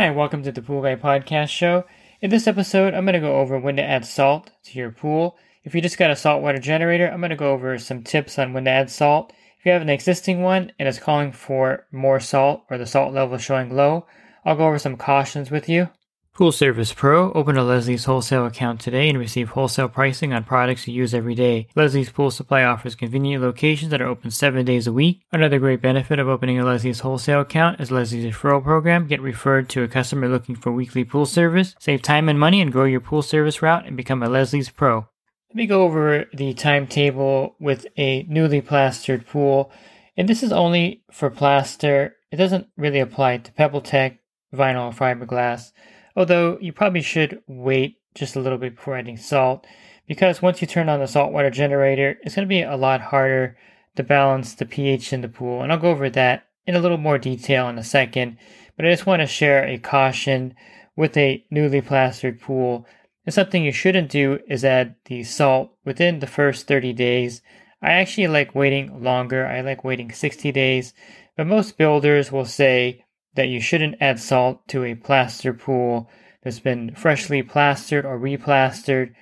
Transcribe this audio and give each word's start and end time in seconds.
Hi, 0.00 0.10
welcome 0.10 0.44
to 0.44 0.52
the 0.52 0.62
Pool 0.62 0.82
Guy 0.82 0.94
Podcast 0.94 1.48
Show. 1.48 1.84
In 2.20 2.30
this 2.30 2.46
episode, 2.46 2.94
I'm 2.94 3.04
going 3.04 3.14
to 3.14 3.18
go 3.18 3.38
over 3.38 3.58
when 3.58 3.74
to 3.74 3.82
add 3.82 4.06
salt 4.06 4.52
to 4.66 4.78
your 4.78 4.92
pool. 4.92 5.36
If 5.64 5.74
you 5.74 5.80
just 5.80 5.98
got 5.98 6.12
a 6.12 6.14
saltwater 6.14 6.60
generator, 6.60 7.08
I'm 7.08 7.18
going 7.18 7.30
to 7.30 7.36
go 7.36 7.50
over 7.50 7.76
some 7.78 8.04
tips 8.04 8.38
on 8.38 8.52
when 8.52 8.66
to 8.66 8.70
add 8.70 8.90
salt. 8.90 9.32
If 9.58 9.66
you 9.66 9.72
have 9.72 9.82
an 9.82 9.88
existing 9.88 10.40
one 10.40 10.70
and 10.78 10.86
it's 10.86 11.00
calling 11.00 11.32
for 11.32 11.84
more 11.90 12.20
salt 12.20 12.62
or 12.70 12.78
the 12.78 12.86
salt 12.86 13.12
level 13.12 13.34
is 13.34 13.42
showing 13.42 13.74
low, 13.74 14.06
I'll 14.44 14.54
go 14.54 14.68
over 14.68 14.78
some 14.78 14.96
cautions 14.96 15.50
with 15.50 15.68
you. 15.68 15.88
Pool 16.38 16.52
Service 16.52 16.92
Pro. 16.92 17.32
Open 17.32 17.56
a 17.56 17.64
Leslie's 17.64 18.04
wholesale 18.04 18.46
account 18.46 18.78
today 18.78 19.08
and 19.08 19.18
receive 19.18 19.48
wholesale 19.48 19.88
pricing 19.88 20.32
on 20.32 20.44
products 20.44 20.86
you 20.86 20.94
use 20.94 21.12
every 21.12 21.34
day. 21.34 21.66
Leslie's 21.74 22.10
Pool 22.10 22.30
Supply 22.30 22.62
offers 22.62 22.94
convenient 22.94 23.42
locations 23.42 23.90
that 23.90 24.00
are 24.00 24.06
open 24.06 24.30
seven 24.30 24.64
days 24.64 24.86
a 24.86 24.92
week. 24.92 25.20
Another 25.32 25.58
great 25.58 25.82
benefit 25.82 26.20
of 26.20 26.28
opening 26.28 26.60
a 26.60 26.64
Leslie's 26.64 27.00
wholesale 27.00 27.40
account 27.40 27.80
is 27.80 27.90
Leslie's 27.90 28.24
referral 28.24 28.62
program. 28.62 29.08
Get 29.08 29.20
referred 29.20 29.68
to 29.70 29.82
a 29.82 29.88
customer 29.88 30.28
looking 30.28 30.54
for 30.54 30.70
weekly 30.70 31.02
pool 31.02 31.26
service. 31.26 31.74
Save 31.80 32.02
time 32.02 32.28
and 32.28 32.38
money 32.38 32.60
and 32.60 32.70
grow 32.70 32.84
your 32.84 33.00
pool 33.00 33.22
service 33.22 33.60
route 33.60 33.84
and 33.84 33.96
become 33.96 34.22
a 34.22 34.28
Leslie's 34.28 34.70
Pro. 34.70 35.08
Let 35.48 35.56
me 35.56 35.66
go 35.66 35.82
over 35.82 36.26
the 36.32 36.54
timetable 36.54 37.56
with 37.58 37.84
a 37.96 38.22
newly 38.28 38.60
plastered 38.60 39.26
pool. 39.26 39.72
And 40.16 40.28
this 40.28 40.44
is 40.44 40.52
only 40.52 41.02
for 41.10 41.30
plaster. 41.30 42.14
It 42.30 42.36
doesn't 42.36 42.68
really 42.76 43.00
apply 43.00 43.38
to 43.38 43.50
PebbleTec, 43.50 44.18
vinyl, 44.54 44.92
or 44.92 44.92
fiberglass. 44.92 45.72
Although 46.18 46.58
you 46.60 46.72
probably 46.72 47.00
should 47.00 47.40
wait 47.46 48.00
just 48.12 48.34
a 48.34 48.40
little 48.40 48.58
bit 48.58 48.74
before 48.74 48.96
adding 48.98 49.16
salt 49.16 49.64
because 50.08 50.42
once 50.42 50.60
you 50.60 50.66
turn 50.66 50.88
on 50.88 50.98
the 50.98 51.06
saltwater 51.06 51.48
generator, 51.48 52.18
it's 52.22 52.34
going 52.34 52.44
to 52.44 52.52
be 52.52 52.62
a 52.62 52.74
lot 52.74 53.00
harder 53.00 53.56
to 53.94 54.02
balance 54.02 54.52
the 54.52 54.66
pH 54.66 55.12
in 55.12 55.20
the 55.20 55.28
pool. 55.28 55.62
And 55.62 55.70
I'll 55.70 55.78
go 55.78 55.90
over 55.92 56.10
that 56.10 56.48
in 56.66 56.74
a 56.74 56.80
little 56.80 56.98
more 56.98 57.18
detail 57.18 57.68
in 57.68 57.78
a 57.78 57.84
second. 57.84 58.36
But 58.76 58.84
I 58.84 58.90
just 58.90 59.06
want 59.06 59.22
to 59.22 59.28
share 59.28 59.64
a 59.64 59.78
caution 59.78 60.56
with 60.96 61.16
a 61.16 61.44
newly 61.52 61.80
plastered 61.80 62.40
pool 62.40 62.84
and 63.24 63.32
something 63.32 63.62
you 63.62 63.70
shouldn't 63.70 64.10
do 64.10 64.40
is 64.48 64.64
add 64.64 64.96
the 65.04 65.22
salt 65.22 65.70
within 65.84 66.18
the 66.18 66.26
first 66.26 66.66
30 66.66 66.94
days. 66.94 67.42
I 67.80 67.92
actually 67.92 68.26
like 68.26 68.56
waiting 68.56 69.04
longer. 69.04 69.46
I 69.46 69.60
like 69.60 69.84
waiting 69.84 70.10
60 70.10 70.50
days, 70.50 70.94
but 71.36 71.46
most 71.46 71.78
builders 71.78 72.32
will 72.32 72.44
say 72.44 73.04
that 73.34 73.48
you 73.48 73.60
shouldn't 73.60 73.96
add 74.00 74.18
salt 74.18 74.66
to 74.68 74.84
a 74.84 74.94
plaster 74.94 75.52
pool 75.52 76.08
that's 76.42 76.60
been 76.60 76.94
freshly 76.94 77.42
plastered 77.42 78.04
or 78.04 78.18
replastered 78.18 79.12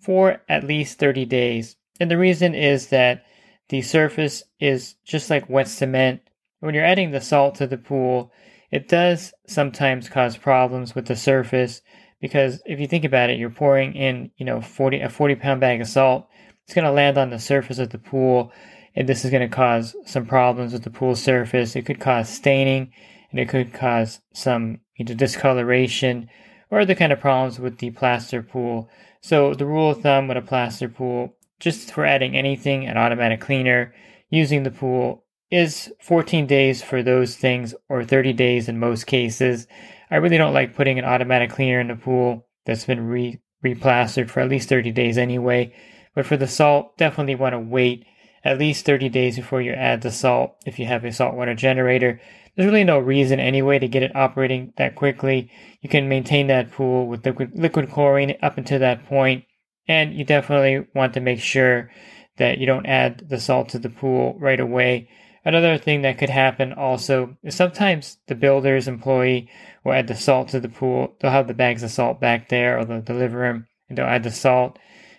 for 0.00 0.42
at 0.48 0.64
least 0.64 0.98
30 0.98 1.24
days. 1.26 1.76
And 2.00 2.10
the 2.10 2.18
reason 2.18 2.54
is 2.54 2.88
that 2.88 3.24
the 3.68 3.82
surface 3.82 4.42
is 4.60 4.96
just 5.04 5.30
like 5.30 5.48
wet 5.48 5.68
cement. 5.68 6.20
When 6.60 6.74
you're 6.74 6.84
adding 6.84 7.10
the 7.10 7.20
salt 7.20 7.54
to 7.56 7.66
the 7.66 7.78
pool, 7.78 8.32
it 8.70 8.88
does 8.88 9.32
sometimes 9.46 10.08
cause 10.08 10.36
problems 10.36 10.94
with 10.94 11.06
the 11.06 11.16
surface 11.16 11.82
because 12.20 12.62
if 12.64 12.80
you 12.80 12.86
think 12.86 13.04
about 13.04 13.30
it, 13.30 13.38
you're 13.38 13.50
pouring 13.50 13.94
in, 13.94 14.30
you 14.36 14.46
know, 14.46 14.60
40 14.60 15.00
a 15.00 15.10
40 15.10 15.34
pound 15.34 15.60
bag 15.60 15.80
of 15.80 15.88
salt. 15.88 16.28
It's 16.64 16.74
going 16.74 16.84
to 16.84 16.92
land 16.92 17.18
on 17.18 17.30
the 17.30 17.40
surface 17.40 17.78
of 17.78 17.90
the 17.90 17.98
pool, 17.98 18.52
and 18.94 19.08
this 19.08 19.24
is 19.24 19.30
going 19.30 19.48
to 19.48 19.54
cause 19.54 19.96
some 20.06 20.24
problems 20.24 20.72
with 20.72 20.84
the 20.84 20.90
pool 20.90 21.16
surface. 21.16 21.74
It 21.74 21.84
could 21.84 21.98
cause 21.98 22.28
staining, 22.28 22.92
and 23.32 23.40
it 23.40 23.48
could 23.48 23.72
cause 23.72 24.20
some 24.32 24.78
discoloration 25.04 26.28
or 26.70 26.80
other 26.80 26.94
kind 26.94 27.12
of 27.12 27.18
problems 27.18 27.58
with 27.58 27.78
the 27.78 27.90
plaster 27.90 28.42
pool. 28.42 28.88
So 29.20 29.54
the 29.54 29.66
rule 29.66 29.90
of 29.90 30.02
thumb 30.02 30.28
with 30.28 30.36
a 30.36 30.42
plaster 30.42 30.88
pool, 30.88 31.34
just 31.58 31.92
for 31.92 32.04
adding 32.04 32.36
anything, 32.36 32.86
an 32.86 32.96
automatic 32.96 33.40
cleaner, 33.40 33.94
using 34.30 34.62
the 34.62 34.70
pool 34.70 35.24
is 35.50 35.92
14 36.00 36.46
days 36.46 36.82
for 36.82 37.02
those 37.02 37.36
things 37.36 37.74
or 37.88 38.04
30 38.04 38.32
days 38.32 38.68
in 38.68 38.78
most 38.78 39.06
cases. 39.06 39.66
I 40.10 40.16
really 40.16 40.38
don't 40.38 40.54
like 40.54 40.74
putting 40.74 40.98
an 40.98 41.04
automatic 41.04 41.50
cleaner 41.50 41.80
in 41.80 41.88
the 41.88 41.96
pool 41.96 42.46
that's 42.64 42.84
been 42.84 43.06
re 43.06 43.38
replastered 43.64 44.28
for 44.28 44.40
at 44.40 44.48
least 44.48 44.68
30 44.68 44.90
days 44.92 45.16
anyway. 45.16 45.72
But 46.14 46.26
for 46.26 46.36
the 46.36 46.48
salt, 46.48 46.96
definitely 46.98 47.36
want 47.36 47.52
to 47.52 47.60
wait 47.60 48.06
at 48.44 48.58
least 48.58 48.84
30 48.84 49.08
days 49.08 49.36
before 49.36 49.62
you 49.62 49.72
add 49.72 50.02
the 50.02 50.10
salt 50.10 50.56
if 50.66 50.78
you 50.78 50.86
have 50.86 51.04
a 51.04 51.12
saltwater 51.12 51.54
generator. 51.54 52.20
There's 52.54 52.66
really 52.66 52.84
no 52.84 52.98
reason 52.98 53.40
anyway 53.40 53.78
to 53.78 53.88
get 53.88 54.02
it 54.02 54.14
operating 54.14 54.74
that 54.76 54.94
quickly. 54.94 55.50
You 55.80 55.88
can 55.88 56.08
maintain 56.08 56.48
that 56.48 56.70
pool 56.70 57.06
with 57.06 57.24
liquid, 57.24 57.52
liquid 57.54 57.90
chlorine 57.90 58.36
up 58.42 58.58
until 58.58 58.78
that 58.80 59.06
point, 59.06 59.44
and 59.88 60.14
you 60.14 60.24
definitely 60.24 60.86
want 60.94 61.14
to 61.14 61.20
make 61.20 61.40
sure 61.40 61.90
that 62.36 62.58
you 62.58 62.66
don't 62.66 62.86
add 62.86 63.26
the 63.28 63.40
salt 63.40 63.70
to 63.70 63.78
the 63.78 63.88
pool 63.88 64.36
right 64.38 64.60
away. 64.60 65.08
Another 65.44 65.76
thing 65.76 66.02
that 66.02 66.18
could 66.18 66.30
happen 66.30 66.72
also 66.72 67.36
is 67.42 67.54
sometimes 67.54 68.18
the 68.28 68.34
builder's 68.34 68.86
employee 68.86 69.48
will 69.84 69.92
add 69.92 70.06
the 70.06 70.14
salt 70.14 70.48
to 70.50 70.60
the 70.60 70.68
pool. 70.68 71.16
They'll 71.20 71.32
have 71.32 71.48
the 71.48 71.54
bags 71.54 71.82
of 71.82 71.90
salt 71.90 72.20
back 72.20 72.48
there 72.48 72.78
or 72.78 72.84
they'll 72.84 73.00
deliver 73.00 73.40
them 73.40 73.66
and 73.88 73.98
they'll 73.98 74.06
add 74.06 74.22
the 74.22 74.30
salt. 74.30 74.78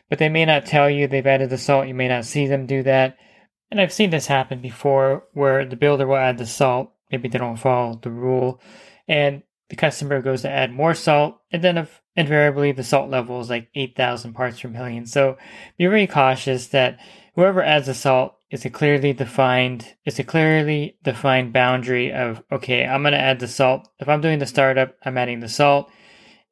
But 0.09 0.19
they 0.19 0.29
may 0.29 0.45
not 0.45 0.65
tell 0.65 0.89
you 0.89 1.07
they've 1.07 1.27
added 1.27 1.49
the 1.49 1.57
salt. 1.57 1.87
You 1.87 1.93
may 1.93 2.07
not 2.07 2.25
see 2.25 2.47
them 2.47 2.65
do 2.65 2.83
that. 2.83 3.17
And 3.69 3.81
I've 3.81 3.91
seen 3.91 4.11
this 4.11 4.27
happen 4.27 4.61
before 4.61 5.23
where 5.33 5.65
the 5.65 5.75
builder 5.75 6.07
will 6.07 6.15
add 6.15 6.37
the 6.37 6.45
salt. 6.45 6.93
Maybe 7.13 7.29
they 7.29 7.37
don't 7.37 7.57
follow 7.57 7.99
the 8.01 8.09
rule. 8.09 8.59
And 9.07 9.43
the 9.69 9.75
customer 9.75 10.19
goes 10.19 10.41
to 10.41 10.49
add 10.49 10.73
more 10.73 10.95
salt. 10.95 11.39
And 11.51 11.63
then 11.63 11.77
of 11.77 12.01
invariably 12.15 12.71
the 12.71 12.83
salt 12.83 13.11
level 13.11 13.39
is 13.39 13.51
like 13.51 13.69
8,000 13.75 14.33
parts 14.33 14.59
per 14.59 14.67
million. 14.67 15.05
So 15.05 15.37
be 15.77 15.85
very 15.85 16.07
cautious 16.07 16.67
that 16.69 16.99
whoever 17.35 17.61
adds 17.61 17.85
the 17.85 17.93
salt 17.93 18.35
is 18.49 18.65
a 18.65 18.69
clearly 18.69 19.13
defined 19.13 19.95
it's 20.05 20.19
a 20.19 20.23
clearly 20.23 20.97
defined 21.03 21.51
boundary 21.51 22.11
of 22.13 22.43
okay 22.51 22.85
i'm 22.85 23.01
going 23.01 23.11
to 23.11 23.19
add 23.19 23.39
the 23.39 23.47
salt 23.47 23.89
if 23.99 24.07
i'm 24.07 24.21
doing 24.21 24.39
the 24.39 24.45
startup 24.45 24.95
i'm 25.03 25.17
adding 25.17 25.39
the 25.39 25.49
salt 25.49 25.89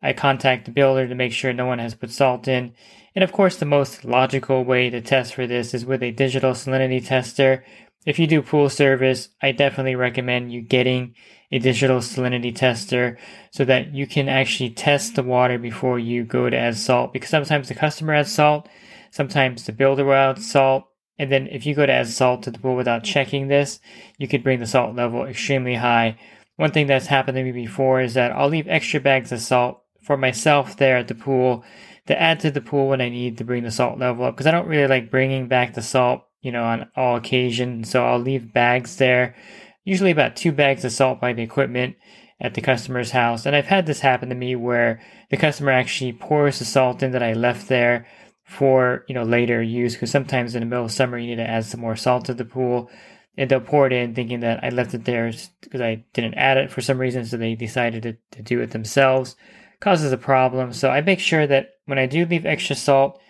i 0.02 0.12
contact 0.12 0.66
the 0.66 0.72
builder 0.72 1.08
to 1.08 1.16
make 1.16 1.32
sure 1.32 1.54
no 1.54 1.68
one 1.68 1.78
has 1.80 1.94
put 1.94 2.10
salt 2.10 2.48
in 2.48 2.74
and 3.14 3.24
of 3.24 3.32
course 3.32 3.58
the 3.58 3.66
most 3.66 4.04
logical 4.04 4.64
way 4.64 4.90
to 4.90 5.00
test 5.00 5.36
for 5.36 5.46
this 5.46 5.76
is 5.76 5.86
with 5.86 6.02
a 6.02 6.12
digital 6.12 6.54
salinity 6.54 7.06
tester 7.06 7.64
if 8.06 8.20
you 8.20 8.28
do 8.28 8.42
pool 8.42 8.70
service 8.70 9.30
i 9.42 9.52
definitely 9.52 9.96
recommend 9.96 10.52
you 10.52 10.62
getting 10.62 11.14
a 11.52 11.60
digital 11.60 11.98
salinity 11.98 12.56
tester 12.56 13.18
so 13.52 13.66
that 13.66 13.94
you 13.94 14.08
can 14.08 14.30
actually 14.30 14.70
test 14.70 15.16
the 15.16 15.24
water 15.24 15.58
before 15.58 16.00
you 16.00 16.24
go 16.24 16.50
to 16.50 16.58
add 16.58 16.78
salt 16.78 17.14
because 17.14 17.30
sometimes 17.30 17.68
the 17.68 17.76
customer 17.76 18.14
adds 18.14 18.32
salt 18.32 18.68
sometimes 19.12 19.66
the 19.66 19.72
builder 19.72 20.06
will 20.06 20.14
add 20.14 20.42
salt 20.42 20.86
and 21.22 21.32
then 21.32 21.48
if 21.52 21.68
you 21.68 21.76
go 21.76 21.86
to 21.86 21.94
add 21.94 22.08
salt 22.08 22.42
to 22.44 22.52
the 22.52 22.58
pool 22.58 22.76
without 22.76 23.04
checking 23.04 23.48
this, 23.48 23.80
you 24.18 24.28
could 24.28 24.44
bring 24.44 24.60
the 24.60 24.66
salt 24.66 24.96
level 24.96 25.26
extremely 25.26 25.76
high. 25.76 26.18
One 26.56 26.72
thing 26.72 26.88
that's 26.88 27.06
happened 27.06 27.36
to 27.36 27.44
me 27.44 27.52
before 27.52 28.02
is 28.02 28.16
that 28.16 28.32
I'll 28.32 28.50
leave 28.50 28.68
extra 28.68 29.00
bags 29.00 29.32
of 29.32 29.40
salt 29.40 29.84
for 30.02 30.18
myself 30.18 30.78
there 30.78 30.98
at 30.98 31.08
the 31.08 31.14
pool 31.14 31.64
to 32.08 32.20
add 32.20 32.40
to 32.40 32.50
the 32.50 32.60
pool 32.60 32.88
when 32.88 33.02
I 33.02 33.10
need 33.10 33.38
to 33.38 33.44
bring 33.44 33.62
the 33.62 33.70
salt 33.70 34.00
level 34.00 34.26
up 34.26 34.34
because 34.36 34.48
I 34.48 34.52
don't 34.52 34.68
really 34.68 34.88
like 34.88 35.12
bringing 35.12 35.48
back 35.48 35.76
the 35.76 35.84
salt, 35.84 36.24
you 36.42 36.52
know, 36.52 36.64
on 36.64 36.90
all 36.96 37.16
occasions. 37.16 37.90
So 37.90 38.06
I'll 38.06 38.20
leave 38.20 38.54
bags 38.54 38.98
there, 38.98 39.36
usually 39.84 40.12
about 40.12 40.36
two 40.36 40.52
bags 40.52 40.86
of 40.86 40.92
salt 40.92 41.20
by 41.20 41.34
the 41.34 41.44
equipment 41.44 41.96
at 42.40 42.56
the 42.56 42.62
customer's 42.62 43.12
house. 43.12 43.46
And 43.46 43.56
I've 43.56 43.68
had 43.68 43.86
this 43.86 44.00
happen 44.00 44.30
to 44.30 44.36
me 44.36 44.56
where 44.56 45.00
the 45.30 45.38
customer 45.38 45.72
actually 45.72 46.14
pours 46.14 46.60
the 46.60 46.66
salt 46.66 47.04
in 47.04 47.12
that 47.12 47.24
I 47.24 47.34
left 47.34 47.68
there 47.68 48.08
for 48.52 49.06
you 49.08 49.16
know 49.16 49.24
later 49.24 49.64
use 49.64 49.94
because 49.94 50.12
sometimes 50.12 50.56
in 50.56 50.60
the 50.60 50.66
middle 50.66 50.84
of 50.84 50.92
summer 50.92 51.18
you 51.18 51.28
need 51.28 51.38
to 51.38 51.50
add 51.50 51.64
some 51.64 51.80
more 51.80 51.96
salt 51.96 52.26
to 52.26 52.34
the 52.34 52.44
pool 52.44 52.92
and 53.38 53.50
they'll 53.50 53.62
pour 53.62 53.88
it 53.88 53.94
in 53.94 54.14
thinking 54.14 54.42
that 54.42 54.62
I 54.62 54.70
left 54.70 54.94
it 54.94 55.06
there 55.06 55.32
because 55.62 55.80
I 55.80 56.04
didn't 56.12 56.34
add 56.34 56.58
it 56.58 56.70
for 56.70 56.82
some 56.82 56.98
reason 56.98 57.24
so 57.24 57.38
they 57.38 57.56
decided 57.56 58.04
to, 58.04 58.18
to 58.32 58.42
do 58.42 58.60
it 58.60 58.72
themselves 58.72 59.38
causes 59.80 60.12
a 60.12 60.18
problem 60.18 60.74
so 60.74 60.90
I 60.90 61.00
make 61.00 61.22
sure 61.22 61.48
that 61.48 61.76
when 61.86 61.98
I 61.98 62.08
do 62.08 62.26
leave 62.26 62.46
extra 62.46 62.76
salt 62.76 63.21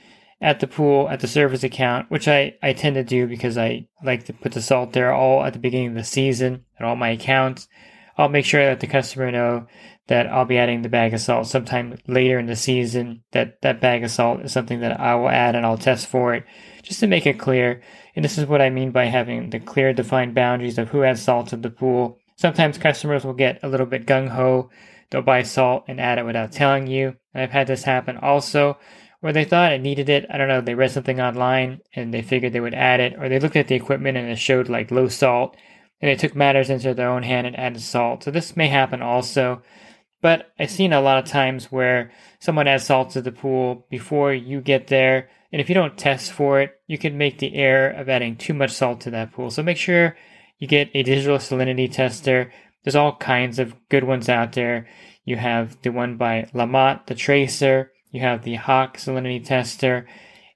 at 0.42 0.60
the 0.60 0.68
pool 0.68 1.08
at 1.10 1.20
the 1.20 1.28
service 1.28 1.64
account 1.64 2.10
which 2.10 2.28
I, 2.28 2.56
I 2.64 2.74
tend 2.74 2.96
to 2.96 3.04
do 3.04 3.28
because 3.28 3.58
I 3.58 3.88
like 4.04 4.26
to 4.26 4.34
put 4.34 4.54
the 4.54 4.62
salt 4.62 4.94
there 4.94 5.14
all 5.14 5.44
at 5.44 5.54
the 5.54 5.60
beginning 5.60 5.90
of 5.90 5.96
the 5.96 6.04
season 6.04 6.66
at 6.80 6.86
all 6.86 6.96
my 6.96 7.10
accounts 7.10 7.68
I'll 8.18 8.30
make 8.30 8.46
sure 8.46 8.66
that 8.66 8.80
the 8.80 8.88
customer 8.88 9.32
know 9.32 9.68
that 10.08 10.28
I'll 10.28 10.46
be 10.46 10.58
adding 10.58 10.82
the 10.82 10.90
bag 10.90 11.14
of 11.14 11.22
salt 11.22 11.48
sometime 11.48 11.98
later 12.08 12.38
in 12.38 12.46
the 12.46 12.56
season. 12.56 13.24
That 13.32 13.62
that 13.62 13.82
bag 13.82 14.04
of 14.04 14.12
salt 14.12 14.42
is 14.42 14.52
something 14.52 14.82
that 14.82 15.00
I 15.00 15.16
will 15.16 15.30
add 15.30 15.56
and 15.56 15.66
I'll 15.66 15.78
test 15.78 16.08
for 16.08 16.34
it 16.34 16.44
just 16.84 17.00
to 17.00 17.08
make 17.08 17.26
it 17.26 17.40
clear. 17.40 17.82
And 18.16 18.26
this 18.26 18.38
is 18.38 18.46
what 18.46 18.62
I 18.62 18.70
mean 18.70 18.92
by 18.92 19.06
having 19.06 19.50
the 19.50 19.60
clear 19.60 19.94
defined 19.94 20.36
boundaries 20.36 20.78
of 20.78 20.90
who 20.90 21.04
adds 21.04 21.22
salt 21.22 21.48
to 21.48 21.58
the 21.58 21.70
pool. 21.70 22.20
Sometimes 22.36 22.78
customers 22.78 23.24
will 23.24 23.34
get 23.34 23.60
a 23.64 23.70
little 23.70 23.86
bit 23.86 24.06
gung 24.06 24.28
ho. 24.28 24.70
They'll 25.10 25.22
buy 25.22 25.44
salt 25.44 25.86
and 25.88 26.02
add 26.02 26.18
it 26.18 26.26
without 26.26 26.52
telling 26.52 26.88
you. 26.88 27.16
And 27.34 27.44
I've 27.44 27.52
had 27.52 27.68
this 27.68 27.84
happen 27.84 28.18
also 28.18 28.78
where 29.22 29.34
they 29.34 29.46
thought 29.46 29.72
it 29.72 29.82
needed 29.82 30.10
it. 30.10 30.26
I 30.30 30.38
don't 30.38 30.48
know, 30.48 30.62
they 30.62 30.76
read 30.76 30.92
something 30.92 31.22
online 31.22 31.80
and 31.96 32.14
they 32.14 32.22
figured 32.22 32.54
they 32.54 32.60
would 32.60 32.74
add 32.74 33.00
it, 33.00 33.16
or 33.18 33.30
they 33.30 33.40
looked 33.40 33.56
at 33.56 33.68
the 33.68 33.76
equipment 33.76 34.18
and 34.18 34.30
it 34.30 34.38
showed 34.38 34.68
like 34.68 34.92
low 34.92 35.08
salt, 35.08 35.56
and 36.02 36.10
they 36.10 36.16
took 36.16 36.36
matters 36.36 36.70
into 36.70 36.94
their 36.94 37.10
own 37.10 37.24
hand 37.24 37.48
and 37.48 37.58
added 37.58 37.82
salt. 37.82 38.24
So 38.24 38.32
this 38.32 38.58
may 38.58 38.68
happen 38.68 39.02
also. 39.02 39.62
But 40.22 40.52
I've 40.60 40.70
seen 40.70 40.94
a 40.94 41.02
lot 41.02 41.18
of 41.18 41.30
times 41.30 41.72
where 41.72 42.12
someone 42.40 42.68
adds 42.68 42.86
salt 42.86 43.12
to 43.12 43.22
the 43.24 43.32
pool 43.32 43.88
before 43.90 44.34
you 44.34 44.62
get 44.62 44.88
there, 44.88 45.30
and 45.52 45.60
if 45.60 45.68
you 45.68 45.76
don't 45.76 45.98
test 45.98 46.32
for 46.32 46.62
it, 46.62 46.80
you 46.88 46.98
can 46.98 47.18
make 47.18 47.40
the 47.40 47.56
error 47.56 47.90
of 47.90 48.08
adding 48.08 48.36
too 48.36 48.54
much 48.54 48.72
salt 48.72 49.02
to 49.02 49.12
that 49.12 49.32
pool. 49.32 49.50
So 49.50 49.64
make 49.64 49.78
sure 49.78 50.16
you 50.60 50.68
get 50.68 50.92
a 50.94 51.04
digital 51.04 51.38
salinity 51.38 51.92
tester. 51.92 52.52
There's 52.84 52.96
all 52.96 53.16
kinds 53.16 53.58
of 53.58 53.76
good 53.90 54.04
ones 54.04 54.30
out 54.30 54.54
there. 54.54 54.88
You 55.26 55.38
have 55.38 55.82
the 55.82 55.92
one 55.92 56.18
by 56.18 56.50
Lamotte, 56.54 57.08
the 57.08 57.16
Tracer. 57.16 57.92
You 58.12 58.22
have 58.22 58.44
the 58.44 58.58
Hach 58.58 58.96
salinity 58.96 59.44
tester. 59.44 60.08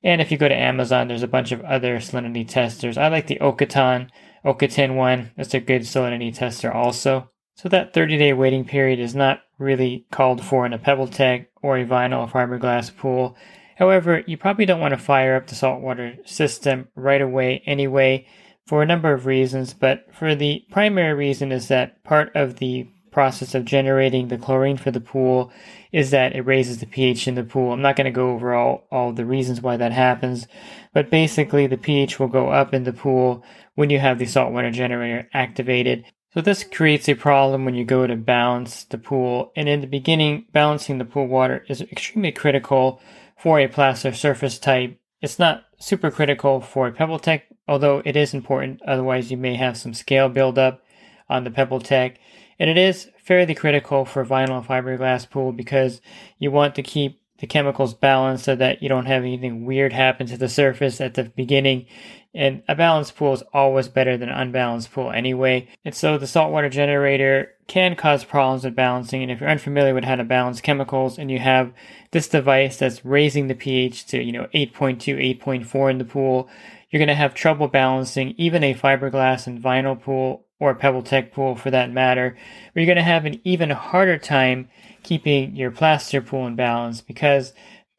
And 0.04 0.22
if 0.22 0.32
you 0.32 0.38
go 0.38 0.48
to 0.48 0.56
Amazon, 0.56 1.08
there's 1.08 1.24
a 1.24 1.28
bunch 1.28 1.52
of 1.52 1.62
other 1.62 1.98
salinity 1.98 2.48
testers. 2.48 2.98
I 2.98 3.08
like 3.08 3.28
the 3.28 3.40
Okoton, 3.40 4.10
Okotin 4.46 4.96
one. 4.96 5.32
That's 5.36 5.54
a 5.54 5.60
good 5.60 5.82
salinity 5.82 6.36
tester 6.36 6.72
also. 6.72 7.32
So 7.56 7.70
that 7.70 7.94
30 7.94 8.18
day 8.18 8.34
waiting 8.34 8.66
period 8.66 9.00
is 9.00 9.16
not 9.16 9.42
really 9.58 10.06
called 10.12 10.44
for 10.44 10.66
in 10.66 10.74
a 10.74 10.80
PebbleTec 10.80 11.48
or 11.62 11.78
a 11.78 11.86
vinyl 11.86 12.30
fiberglass 12.30 12.96
pool. 12.96 13.36
However, 13.78 14.24
you 14.28 14.38
probably 14.38 14.66
don't 14.66 14.80
want 14.80 14.94
to 14.94 14.98
fire 14.98 15.36
up 15.36 15.48
the 15.48 15.56
saltwater 15.56 16.16
system 16.26 16.90
right 16.96 17.22
away 17.22 17.64
anyway 17.66 18.28
for 18.66 18.82
a 18.82 18.86
number 18.86 19.14
of 19.14 19.26
reasons, 19.26 19.74
but 19.74 20.06
for 20.14 20.34
the 20.36 20.66
primary 20.72 21.14
reason 21.14 21.52
is 21.52 21.68
that 21.68 22.04
part 22.04 22.36
of 22.36 22.58
the 22.58 22.88
process 23.16 23.56
of 23.56 23.64
generating 23.64 24.28
the 24.28 24.38
chlorine 24.38 24.76
for 24.76 24.92
the 24.92 25.00
pool 25.00 25.50
is 25.94 26.12
that 26.12 26.36
it 26.36 26.42
raises 26.42 26.80
the 26.80 26.86
pH 26.86 27.30
in 27.30 27.36
the 27.36 27.46
pool. 27.46 27.72
I'm 27.72 27.82
not 27.82 27.96
going 27.96 28.06
to 28.06 28.12
go 28.12 28.32
over 28.32 28.54
all, 28.54 28.86
all 28.92 29.14
the 29.14 29.26
reasons 29.26 29.62
why 29.62 29.78
that 29.78 29.94
happens, 29.94 30.48
but 30.94 31.10
basically 31.10 31.66
the 31.66 31.78
pH 31.78 32.20
will 32.20 32.28
go 32.28 32.50
up 32.50 32.74
in 32.74 32.84
the 32.84 32.92
pool 32.92 33.42
when 33.76 33.90
you 33.90 34.00
have 34.00 34.20
the 34.20 34.26
saltwater 34.26 34.70
generator 34.70 35.30
activated. 35.34 36.04
So 36.34 36.42
this 36.42 36.66
creates 36.66 37.08
a 37.08 37.16
problem 37.16 37.64
when 37.64 37.74
you 37.74 37.86
go 37.86 38.06
to 38.06 38.18
balance 38.18 38.84
the 38.84 38.98
pool. 38.98 39.54
And 39.56 39.70
in 39.70 39.80
the 39.80 39.88
beginning, 39.88 40.48
balancing 40.52 40.98
the 40.98 41.06
pool 41.06 41.28
water 41.28 41.64
is 41.70 41.80
extremely 41.80 42.34
critical 42.34 43.00
for 43.38 43.62
a 43.62 43.70
plaster 43.70 44.12
surface 44.14 44.60
type. 44.60 45.00
It's 45.22 45.40
not 45.40 45.64
super 45.80 46.12
critical 46.12 46.60
for 46.60 46.88
a 46.88 46.92
PebbleTec, 46.92 47.44
although 47.66 48.02
it 48.04 48.18
is 48.18 48.34
important. 48.34 48.82
Otherwise, 48.86 49.32
you 49.32 49.38
may 49.38 49.56
have 49.56 49.78
some 49.78 49.94
scale 49.94 50.28
buildup 50.28 50.84
on 51.30 51.46
the 51.46 51.50
PebbleTec. 51.50 52.18
And 52.60 52.70
it 52.70 52.78
is 52.78 53.10
fairly 53.18 53.56
critical 53.56 54.06
for 54.06 54.26
vinyl 54.26 54.66
fiberglass 54.66 55.30
pool 55.30 55.52
because 55.52 56.02
you 56.40 56.52
want 56.52 56.76
to 56.76 56.84
keep 56.84 57.22
the 57.40 57.48
chemicals 57.48 57.94
balanced 57.94 58.46
so 58.46 58.56
that 58.56 58.82
you 58.82 58.88
don't 58.88 59.08
have 59.08 59.24
anything 59.24 59.66
weird 59.66 59.92
happen 59.92 60.26
to 60.28 60.38
the 60.38 60.48
surface 60.48 61.02
at 61.02 61.16
the 61.16 61.24
beginning. 61.24 61.86
And 62.34 62.64
a 62.68 62.76
balanced 62.76 63.16
pool 63.16 63.34
is 63.34 63.44
always 63.54 63.88
better 63.88 64.18
than 64.18 64.30
an 64.30 64.38
unbalanced 64.38 64.92
pool 64.92 65.12
anyway. 65.12 65.68
And 65.84 65.94
so 65.94 66.18
the 66.18 66.28
saltwater 66.28 66.70
generator 66.70 67.54
can 67.68 67.96
cause 67.96 68.24
problems 68.24 68.64
with 68.64 68.76
balancing. 68.76 69.22
And 69.22 69.32
if 69.32 69.40
you're 69.40 69.50
unfamiliar 69.50 69.94
with 69.94 70.04
how 70.04 70.16
to 70.16 70.24
balance 70.24 70.62
chemicals 70.62 71.18
and 71.18 71.32
you 71.32 71.40
have 71.40 71.74
this 72.12 72.28
device 72.28 72.78
that's 72.78 73.04
raising 73.04 73.48
the 73.48 73.56
pH 73.56 74.06
to, 74.08 74.22
you 74.22 74.32
know, 74.32 74.48
8.2, 74.54 75.40
8.4 75.40 75.92
in 75.92 75.98
the 75.98 76.06
pool, 76.06 76.50
you're 76.90 77.00
going 77.00 77.08
to 77.08 77.16
have 77.16 77.34
trouble 77.34 77.68
balancing 77.68 78.34
even 78.38 78.64
a 78.64 78.74
fiberglass 78.74 79.48
and 79.48 79.62
vinyl 79.62 80.02
pool 80.02 80.46
or 80.60 80.72
a 80.72 80.76
PebbleTec 80.76 81.32
pool 81.32 81.56
for 81.56 81.70
that 81.72 81.92
matter, 81.92 82.38
where 82.74 82.84
you're 82.84 82.86
going 82.86 82.96
to 82.96 83.12
have 83.12 83.26
an 83.26 83.42
even 83.44 83.70
harder 83.70 84.18
time 84.18 84.70
keeping 85.04 85.56
your 85.56 85.72
plaster 85.72 86.22
pool 86.22 86.48
in 86.48 86.56
balance 86.56 87.02
because 87.02 87.54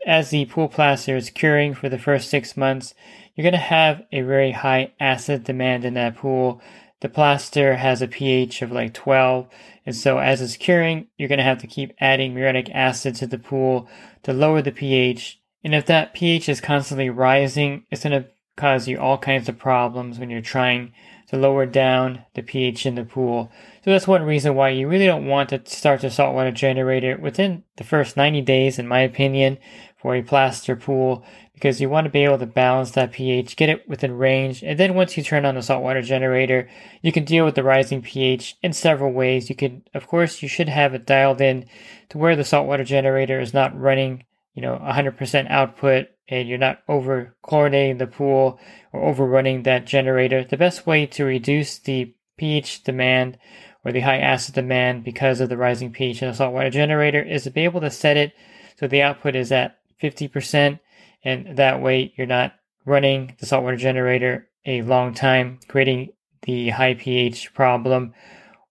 as 0.07 0.31
the 0.31 0.45
pool 0.47 0.69
plaster 0.69 1.17
is 1.17 1.31
curing 1.31 1.75
for 1.75 1.89
the 1.89 1.99
first 1.99 2.31
six 2.31 2.57
months, 2.57 2.95
you're 3.35 3.43
going 3.43 3.53
to 3.53 3.59
have 3.59 4.03
a 4.13 4.23
very 4.23 4.53
high 4.53 4.93
acid 5.01 5.45
demand 5.45 5.85
in 5.85 5.95
that 5.95 6.17
pool. 6.17 6.61
The 7.01 7.09
plaster 7.09 7.77
has 7.77 8.01
a 8.01 8.09
pH 8.09 8.63
of 8.63 8.73
like 8.73 8.95
12, 8.95 9.49
and 9.85 9.95
so 9.95 10.19
as 10.19 10.41
it's 10.41 10.57
curing, 10.57 11.09
you're 11.19 11.29
going 11.29 11.39
to 11.39 11.45
have 11.45 11.59
to 11.59 11.67
keep 11.67 11.93
adding 12.01 12.35
muriatic 12.35 12.71
acid 12.73 13.17
to 13.17 13.27
the 13.27 13.39
pool 13.39 13.89
to 14.23 14.33
lower 14.33 14.63
the 14.63 14.73
pH. 14.73 15.41
And 15.63 15.75
if 15.75 15.87
that 15.87 16.15
pH 16.15 16.49
is 16.49 16.61
constantly 16.61 17.11
rising, 17.11 17.85
it's 17.91 18.05
going 18.05 18.23
to 18.23 18.29
cause 18.57 18.89
you 18.89 18.99
all 18.99 19.19
kinds 19.19 19.49
of 19.49 19.59
problems 19.59 20.19
when 20.19 20.31
you're 20.31 20.41
trying 20.41 20.93
to 21.29 21.37
lower 21.37 21.67
down 21.67 22.25
the 22.35 22.43
pH 22.43 22.87
in 22.87 22.95
the 22.95 23.05
pool. 23.05 23.51
So 23.85 23.91
that's 23.91 24.07
one 24.07 24.23
reason 24.23 24.55
why 24.55 24.71
you 24.71 24.89
really 24.89 25.07
don't 25.07 25.27
want 25.27 25.49
to 25.51 25.63
start 25.67 26.01
the 26.01 26.11
saltwater 26.11 26.53
generator 26.53 27.17
within 27.17 27.65
the 27.77 27.85
first 27.85 28.17
90 28.17 28.43
days, 28.43 28.79
in 28.79 28.87
my 28.87 29.01
opinion, 29.01 29.59
for 29.97 30.15
a 30.15 30.23
plaster 30.23 30.77
pool, 30.77 31.25
because 31.53 31.81
you 31.81 31.89
want 31.89 32.05
to 32.05 32.11
be 32.11 32.23
able 32.23 32.39
to 32.39 32.47
balance 32.47 32.93
that 32.93 33.13
pH, 33.13 33.57
get 33.57 33.69
it 33.69 33.89
within 33.89 34.17
range, 34.17 34.63
and 34.63 34.79
then 34.79 34.95
once 34.95 35.17
you 35.17 35.23
turn 35.23 35.45
on 35.45 35.55
the 35.55 35.63
saltwater 35.63 36.03
generator, 36.03 36.69
you 37.03 37.11
can 37.11 37.25
deal 37.25 37.45
with 37.45 37.55
the 37.55 37.65
rising 37.65 38.03
pH 38.03 38.57
in 38.63 38.73
several 38.73 39.13
ways. 39.13 39.49
You 39.49 39.57
could, 39.57 39.83
of 39.95 40.07
course, 40.07 40.43
you 40.43 40.49
should 40.49 40.69
have 40.69 40.95
it 40.95 41.07
dialed 41.07 41.41
in 41.41 41.67
to 42.11 42.19
where 42.19 42.37
the 42.37 42.45
saltwater 42.45 42.85
generator 42.85 43.41
is 43.41 43.55
not 43.55 43.79
running, 43.79 44.25
you 44.57 44.63
know, 44.63 44.81
100% 44.83 45.51
output 45.51 46.09
and 46.29 46.49
you're 46.49 46.59
not 46.59 46.81
over 46.89 47.37
chlorinating 47.45 47.99
the 47.99 48.07
pool 48.07 48.59
or 48.93 49.05
overrunning 49.05 49.63
that 49.63 49.87
generator, 49.87 50.43
the 50.43 50.57
best 50.57 50.87
way 50.87 51.07
to 51.07 51.25
reduce 51.25 51.79
the 51.79 52.13
pH 52.39 52.83
demand 52.83 53.39
or 53.85 53.93
the 53.93 54.01
high 54.01 54.19
acid 54.19 54.55
demand 54.55 55.05
because 55.05 55.41
of 55.41 55.49
the 55.49 55.57
rising 55.57 55.93
pH 55.93 56.23
in 56.23 56.29
a 56.29 56.35
saltwater 56.35 56.71
generator 56.71 57.23
is 57.23 57.45
to 57.45 57.51
be 57.51 57.65
able 57.65 57.81
to 57.81 57.91
set 57.91 58.17
it 58.17 58.33
so 58.79 58.89
the 58.89 59.03
output 59.03 59.37
is 59.37 59.53
at 59.53 59.79
50%, 60.03 60.79
and 61.25 61.57
that 61.57 61.81
way 61.81 62.13
you're 62.17 62.27
not 62.27 62.55
running 62.85 63.35
the 63.39 63.47
saltwater 63.47 63.77
generator 63.77 64.49
a 64.67 64.83
long 64.83 65.15
time, 65.15 65.59
creating 65.69 66.11
the 66.43 66.71
high 66.71 66.95
pH 66.95 67.55
problem 67.55 68.13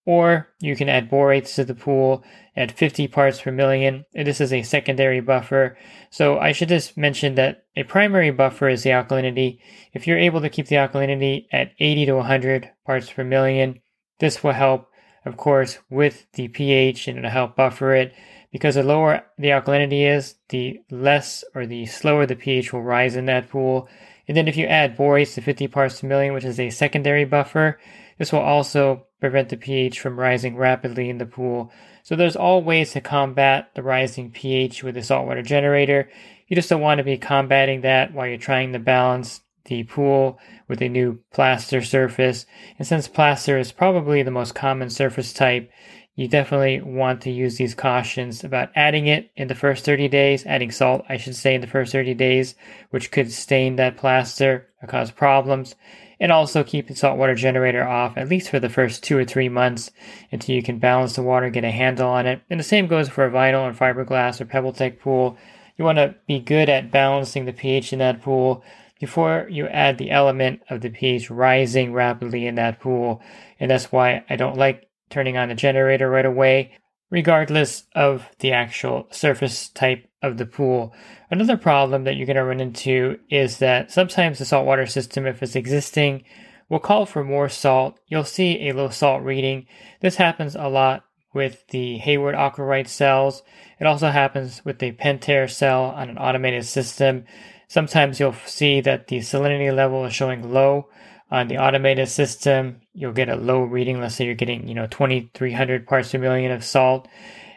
or 0.06 0.48
you 0.60 0.76
can 0.76 0.88
add 0.88 1.10
borates 1.10 1.56
to 1.56 1.66
the 1.66 1.74
pool 1.74 2.24
at 2.56 2.72
50 2.72 3.08
parts 3.08 3.42
per 3.42 3.52
million. 3.52 4.06
This 4.14 4.40
is 4.40 4.54
a 4.54 4.62
secondary 4.62 5.20
buffer. 5.20 5.78
So 6.12 6.38
I 6.38 6.52
should 6.52 6.70
just 6.70 6.96
mention 6.96 7.36
that 7.36 7.66
a 7.76 7.84
primary 7.84 8.32
buffer 8.32 8.70
is 8.70 8.84
the 8.84 8.92
alkalinity. 8.92 9.60
If 9.94 10.06
you're 10.06 10.20
able 10.20 10.42
to 10.42 10.50
keep 10.50 10.68
the 10.68 10.76
alkalinity 10.76 11.48
at 11.52 11.72
80 11.80 12.06
to 12.06 12.16
100 12.16 12.72
parts 12.86 13.12
per 13.12 13.24
million, 13.24 13.82
this 14.20 14.44
will 14.44 14.54
help, 14.54 14.88
of 15.26 15.38
course, 15.38 15.80
with 15.90 16.28
the 16.34 16.48
pH 16.48 17.08
and 17.08 17.18
it'll 17.18 17.32
help 17.32 17.56
buffer 17.56 17.94
it. 17.96 18.14
Because 18.52 18.76
the 18.76 18.84
lower 18.84 19.24
the 19.38 19.50
alkalinity 19.50 20.10
is, 20.16 20.36
the 20.50 20.80
less 20.90 21.44
or 21.54 21.66
the 21.66 21.88
slower 21.88 22.26
the 22.26 22.36
pH 22.36 22.72
will 22.72 22.84
rise 22.84 23.16
in 23.16 23.26
that 23.26 23.50
pool. 23.50 23.90
And 24.28 24.38
then 24.38 24.48
if 24.48 24.56
you 24.56 24.66
add 24.66 24.96
borates 24.96 25.34
to 25.34 25.42
50 25.42 25.68
parts 25.68 26.00
per 26.00 26.08
million, 26.08 26.34
which 26.34 26.46
is 26.46 26.60
a 26.60 26.70
secondary 26.70 27.26
buffer, 27.26 27.80
this 28.18 28.32
will 28.32 28.40
also 28.40 29.06
prevent 29.20 29.50
the 29.50 29.58
pH 29.58 30.00
from 30.00 30.20
rising 30.20 30.56
rapidly 30.56 31.10
in 31.10 31.18
the 31.18 31.26
pool. 31.26 31.72
So 32.04 32.16
there's 32.16 32.36
all 32.36 32.62
ways 32.62 32.92
to 32.94 33.02
combat 33.02 33.72
the 33.76 33.84
rising 33.84 34.32
pH 34.32 34.84
with 34.84 34.96
a 34.98 35.04
saltwater 35.04 35.42
generator. 35.42 36.10
You 36.48 36.56
just 36.56 36.70
don't 36.70 36.82
want 36.82 37.00
to 37.00 37.04
be 37.04 37.18
combating 37.18 37.82
that 37.82 38.14
while 38.14 38.28
you're 38.28 38.38
trying 38.38 38.74
to 38.74 38.80
balance 38.80 39.42
the 39.66 39.84
pool 39.84 40.40
with 40.68 40.82
a 40.82 40.90
new 40.90 41.20
plaster 41.34 41.82
surface. 41.82 42.46
And 42.78 42.88
since 42.88 43.08
plaster 43.08 43.58
is 43.58 43.72
probably 43.72 44.22
the 44.22 44.32
most 44.32 44.54
common 44.54 44.90
surface 44.90 45.34
type, 45.34 45.72
you 46.14 46.28
definitely 46.28 46.82
want 46.82 47.22
to 47.22 47.32
use 47.32 47.58
these 47.58 47.76
cautions 47.76 48.44
about 48.44 48.70
adding 48.76 49.08
it 49.08 49.32
in 49.36 49.48
the 49.48 49.56
first 49.56 49.84
30 49.84 50.08
days, 50.08 50.46
adding 50.46 50.72
salt, 50.72 51.04
I 51.10 51.18
should 51.18 51.36
say, 51.36 51.56
in 51.56 51.62
the 51.62 51.68
first 51.68 51.92
30 51.92 52.14
days, 52.14 52.56
which 52.92 53.12
could 53.12 53.32
stain 53.32 53.76
that 53.76 53.98
plaster 53.98 54.70
or 54.82 54.88
cause 54.88 55.12
problems 55.12 55.76
and 56.20 56.32
also 56.32 56.64
keep 56.64 56.88
the 56.88 56.96
saltwater 56.96 57.36
generator 57.36 57.88
off 57.88 58.18
at 58.18 58.30
least 58.30 58.50
for 58.50 58.60
the 58.60 58.70
first 58.70 59.04
two 59.04 59.18
or 59.18 59.26
three 59.26 59.50
months 59.50 59.92
until 60.32 60.56
you 60.56 60.64
can 60.64 60.80
balance 60.80 61.16
the 61.16 61.22
water, 61.24 61.50
get 61.50 61.64
a 61.64 61.72
handle 61.72 62.10
on 62.10 62.26
it. 62.26 62.42
And 62.50 62.60
the 62.60 62.64
same 62.64 62.88
goes 62.88 63.10
for 63.10 63.26
a 63.26 63.32
vinyl 63.32 63.68
and 63.68 63.78
fiberglass 63.78 64.40
or 64.40 64.46
PebbleTec 64.46 65.00
pool. 65.00 65.38
You 65.78 65.86
want 65.86 65.98
to 65.98 66.16
be 66.28 66.40
good 66.40 66.70
at 66.70 66.92
balancing 66.92 67.46
the 67.46 67.54
pH 67.54 67.94
in 67.94 68.00
that 68.00 68.22
pool 68.22 68.64
before 69.00 69.48
you 69.50 69.68
add 69.68 69.98
the 69.98 70.12
element 70.12 70.62
of 70.70 70.82
the 70.82 70.90
pH 70.90 71.30
rising 71.30 71.92
rapidly 71.94 72.48
in 72.48 72.56
that 72.56 72.80
pool. 72.80 73.22
And 73.60 73.70
that's 73.70 73.92
why 73.92 74.24
I 74.30 74.36
don't 74.36 74.58
like 74.58 74.88
turning 75.10 75.38
on 75.38 75.50
the 75.50 75.56
generator 75.56 76.10
right 76.10 76.26
away, 76.26 76.78
regardless 77.10 77.84
of 77.94 78.28
the 78.40 78.52
actual 78.52 79.08
surface 79.12 79.70
type 79.70 80.08
of 80.22 80.38
the 80.38 80.46
pool. 80.46 80.94
Another 81.30 81.58
problem 81.58 82.04
that 82.04 82.16
you're 82.16 82.26
going 82.26 82.36
to 82.36 82.44
run 82.44 82.60
into 82.60 83.20
is 83.30 83.60
that 83.60 83.92
sometimes 83.92 84.40
the 84.40 84.46
saltwater 84.46 84.86
system, 84.86 85.26
if 85.26 85.42
it's 85.44 85.56
existing, 85.56 86.24
will 86.70 86.80
call 86.80 87.06
for 87.06 87.24
more 87.24 87.50
salt. 87.50 88.00
You'll 88.08 88.24
see 88.24 88.68
a 88.68 88.74
low 88.74 88.90
salt 88.90 89.24
reading. 89.24 89.68
This 90.02 90.16
happens 90.16 90.56
a 90.56 90.68
lot 90.68 91.06
with 91.34 91.68
the 91.68 91.98
Hayward 92.00 92.34
Aquarite 92.34 92.88
cells. 92.88 93.44
It 93.80 93.86
also 93.86 94.10
happens 94.10 94.64
with 94.64 94.80
the 94.80 94.94
Pentair 94.94 95.50
cell 95.50 95.84
on 95.86 96.10
an 96.10 96.18
automated 96.18 96.66
system. 96.66 97.26
Sometimes 97.68 98.20
you'll 98.20 98.36
see 98.46 98.82
that 98.82 99.08
the 99.08 99.20
salinity 99.20 99.74
level 99.76 100.06
is 100.06 100.14
showing 100.14 100.52
low 100.54 100.90
on 101.30 101.48
the 101.48 101.58
automated 101.58 102.08
system. 102.08 102.82
You'll 102.96 103.12
get 103.12 103.30
a 103.30 103.36
low 103.36 103.62
reading. 103.62 104.00
Let's 104.00 104.16
say 104.16 104.26
you're 104.26 104.36
getting, 104.36 104.68
you 104.68 104.74
know, 104.74 104.88
2300 104.88 105.86
parts 105.86 106.12
per 106.12 106.18
million 106.18 106.52
of 106.52 106.64
salt 106.64 107.08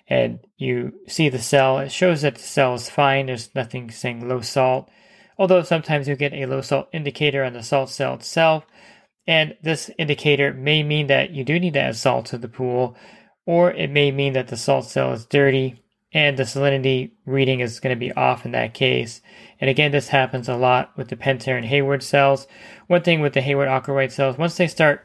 and 0.08 0.40
you 0.56 0.92
see 1.06 1.28
the 1.28 1.38
cell. 1.38 1.78
It 1.78 1.92
shows 1.92 2.22
that 2.22 2.36
the 2.36 2.42
cell 2.42 2.74
is 2.74 2.88
fine. 2.88 3.26
There's 3.26 3.54
nothing 3.54 3.90
saying 3.90 4.28
low 4.28 4.40
salt. 4.40 4.90
Although 5.38 5.62
sometimes 5.62 6.08
you 6.08 6.16
get 6.16 6.32
a 6.32 6.46
low 6.46 6.60
salt 6.60 6.88
indicator 6.92 7.44
on 7.44 7.52
the 7.52 7.62
salt 7.62 7.90
cell 7.90 8.14
itself. 8.14 8.64
And 9.26 9.56
this 9.62 9.90
indicator 9.98 10.54
may 10.54 10.82
mean 10.82 11.06
that 11.08 11.30
you 11.30 11.44
do 11.44 11.60
need 11.60 11.74
to 11.74 11.80
add 11.80 11.96
salt 11.96 12.26
to 12.26 12.38
the 12.38 12.48
pool, 12.48 12.96
or 13.44 13.70
it 13.70 13.90
may 13.90 14.10
mean 14.10 14.32
that 14.32 14.48
the 14.48 14.56
salt 14.56 14.86
cell 14.86 15.12
is 15.12 15.26
dirty 15.26 15.82
and 16.12 16.38
the 16.38 16.44
salinity 16.44 17.10
reading 17.26 17.60
is 17.60 17.80
going 17.80 17.94
to 17.94 18.00
be 18.00 18.12
off 18.12 18.46
in 18.46 18.52
that 18.52 18.72
case. 18.72 19.20
And 19.60 19.68
again, 19.68 19.92
this 19.92 20.08
happens 20.08 20.48
a 20.48 20.56
lot 20.56 20.96
with 20.96 21.08
the 21.08 21.16
Pentair 21.16 21.58
and 21.58 21.66
Hayward 21.66 22.02
cells. 22.02 22.46
One 22.86 23.02
thing 23.02 23.20
with 23.20 23.34
the 23.34 23.42
Hayward 23.42 23.68
Aquarite 23.68 24.12
cells, 24.12 24.38
once 24.38 24.56
they 24.56 24.66
start 24.66 25.04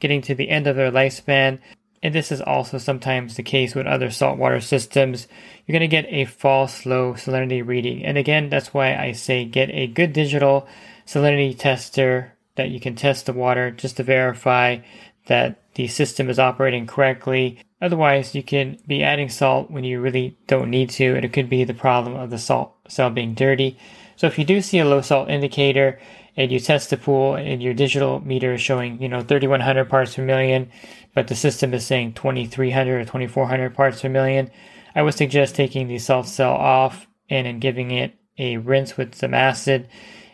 getting 0.00 0.22
to 0.22 0.34
the 0.34 0.48
end 0.48 0.66
of 0.66 0.76
their 0.76 0.90
lifespan, 0.90 1.58
and 2.02 2.14
this 2.14 2.30
is 2.30 2.40
also 2.40 2.78
sometimes 2.78 3.34
the 3.36 3.42
case 3.42 3.74
with 3.74 3.86
other 3.86 4.10
saltwater 4.10 4.60
systems, 4.60 5.26
you're 5.66 5.78
going 5.78 5.88
to 5.88 6.02
get 6.02 6.06
a 6.08 6.24
false 6.24 6.86
low 6.86 7.14
salinity 7.14 7.66
reading. 7.66 8.04
And 8.04 8.16
again, 8.18 8.48
that's 8.48 8.72
why 8.72 8.94
I 8.94 9.12
say 9.12 9.44
get 9.44 9.70
a 9.70 9.86
good 9.86 10.12
digital 10.12 10.68
salinity 11.06 11.58
tester 11.58 12.32
that 12.56 12.70
you 12.70 12.80
can 12.80 12.94
test 12.94 13.26
the 13.26 13.32
water 13.32 13.70
just 13.70 13.96
to 13.96 14.02
verify 14.02 14.78
that 15.26 15.62
the 15.74 15.88
system 15.88 16.30
is 16.30 16.38
operating 16.38 16.86
correctly. 16.86 17.58
Otherwise, 17.80 18.34
you 18.34 18.42
can 18.42 18.78
be 18.86 19.02
adding 19.02 19.28
salt 19.28 19.70
when 19.70 19.84
you 19.84 20.00
really 20.00 20.36
don't 20.46 20.70
need 20.70 20.90
to, 20.90 21.14
and 21.14 21.24
it 21.24 21.32
could 21.32 21.50
be 21.50 21.64
the 21.64 21.74
problem 21.74 22.14
of 22.14 22.30
the 22.30 22.38
salt 22.38 22.72
cell 22.88 23.10
being 23.10 23.34
dirty. 23.34 23.76
So 24.16 24.26
if 24.26 24.38
you 24.38 24.44
do 24.44 24.60
see 24.62 24.78
a 24.78 24.84
low 24.84 25.00
salt 25.00 25.28
indicator 25.28 25.98
and 26.36 26.52
you 26.52 26.60
test 26.60 26.90
the 26.90 26.96
pool 26.96 27.34
and 27.34 27.62
your 27.62 27.74
digital 27.74 28.20
meter 28.20 28.54
is 28.54 28.60
showing, 28.60 29.00
you 29.00 29.08
know, 29.08 29.22
3100 29.22 29.88
parts 29.88 30.14
per 30.14 30.24
million, 30.24 30.70
but 31.14 31.28
the 31.28 31.34
system 31.34 31.72
is 31.72 31.86
saying 31.86 32.12
2300 32.12 33.00
or 33.00 33.04
2400 33.04 33.74
parts 33.74 34.02
per 34.02 34.08
million, 34.08 34.50
I 34.94 35.02
would 35.02 35.14
suggest 35.14 35.54
taking 35.54 35.88
the 35.88 35.98
salt 35.98 36.26
cell 36.26 36.52
off 36.52 37.06
and 37.28 37.46
then 37.46 37.58
giving 37.58 37.90
it 37.90 38.14
a 38.38 38.58
rinse 38.58 38.96
with 38.96 39.14
some 39.14 39.34
acid. 39.34 39.88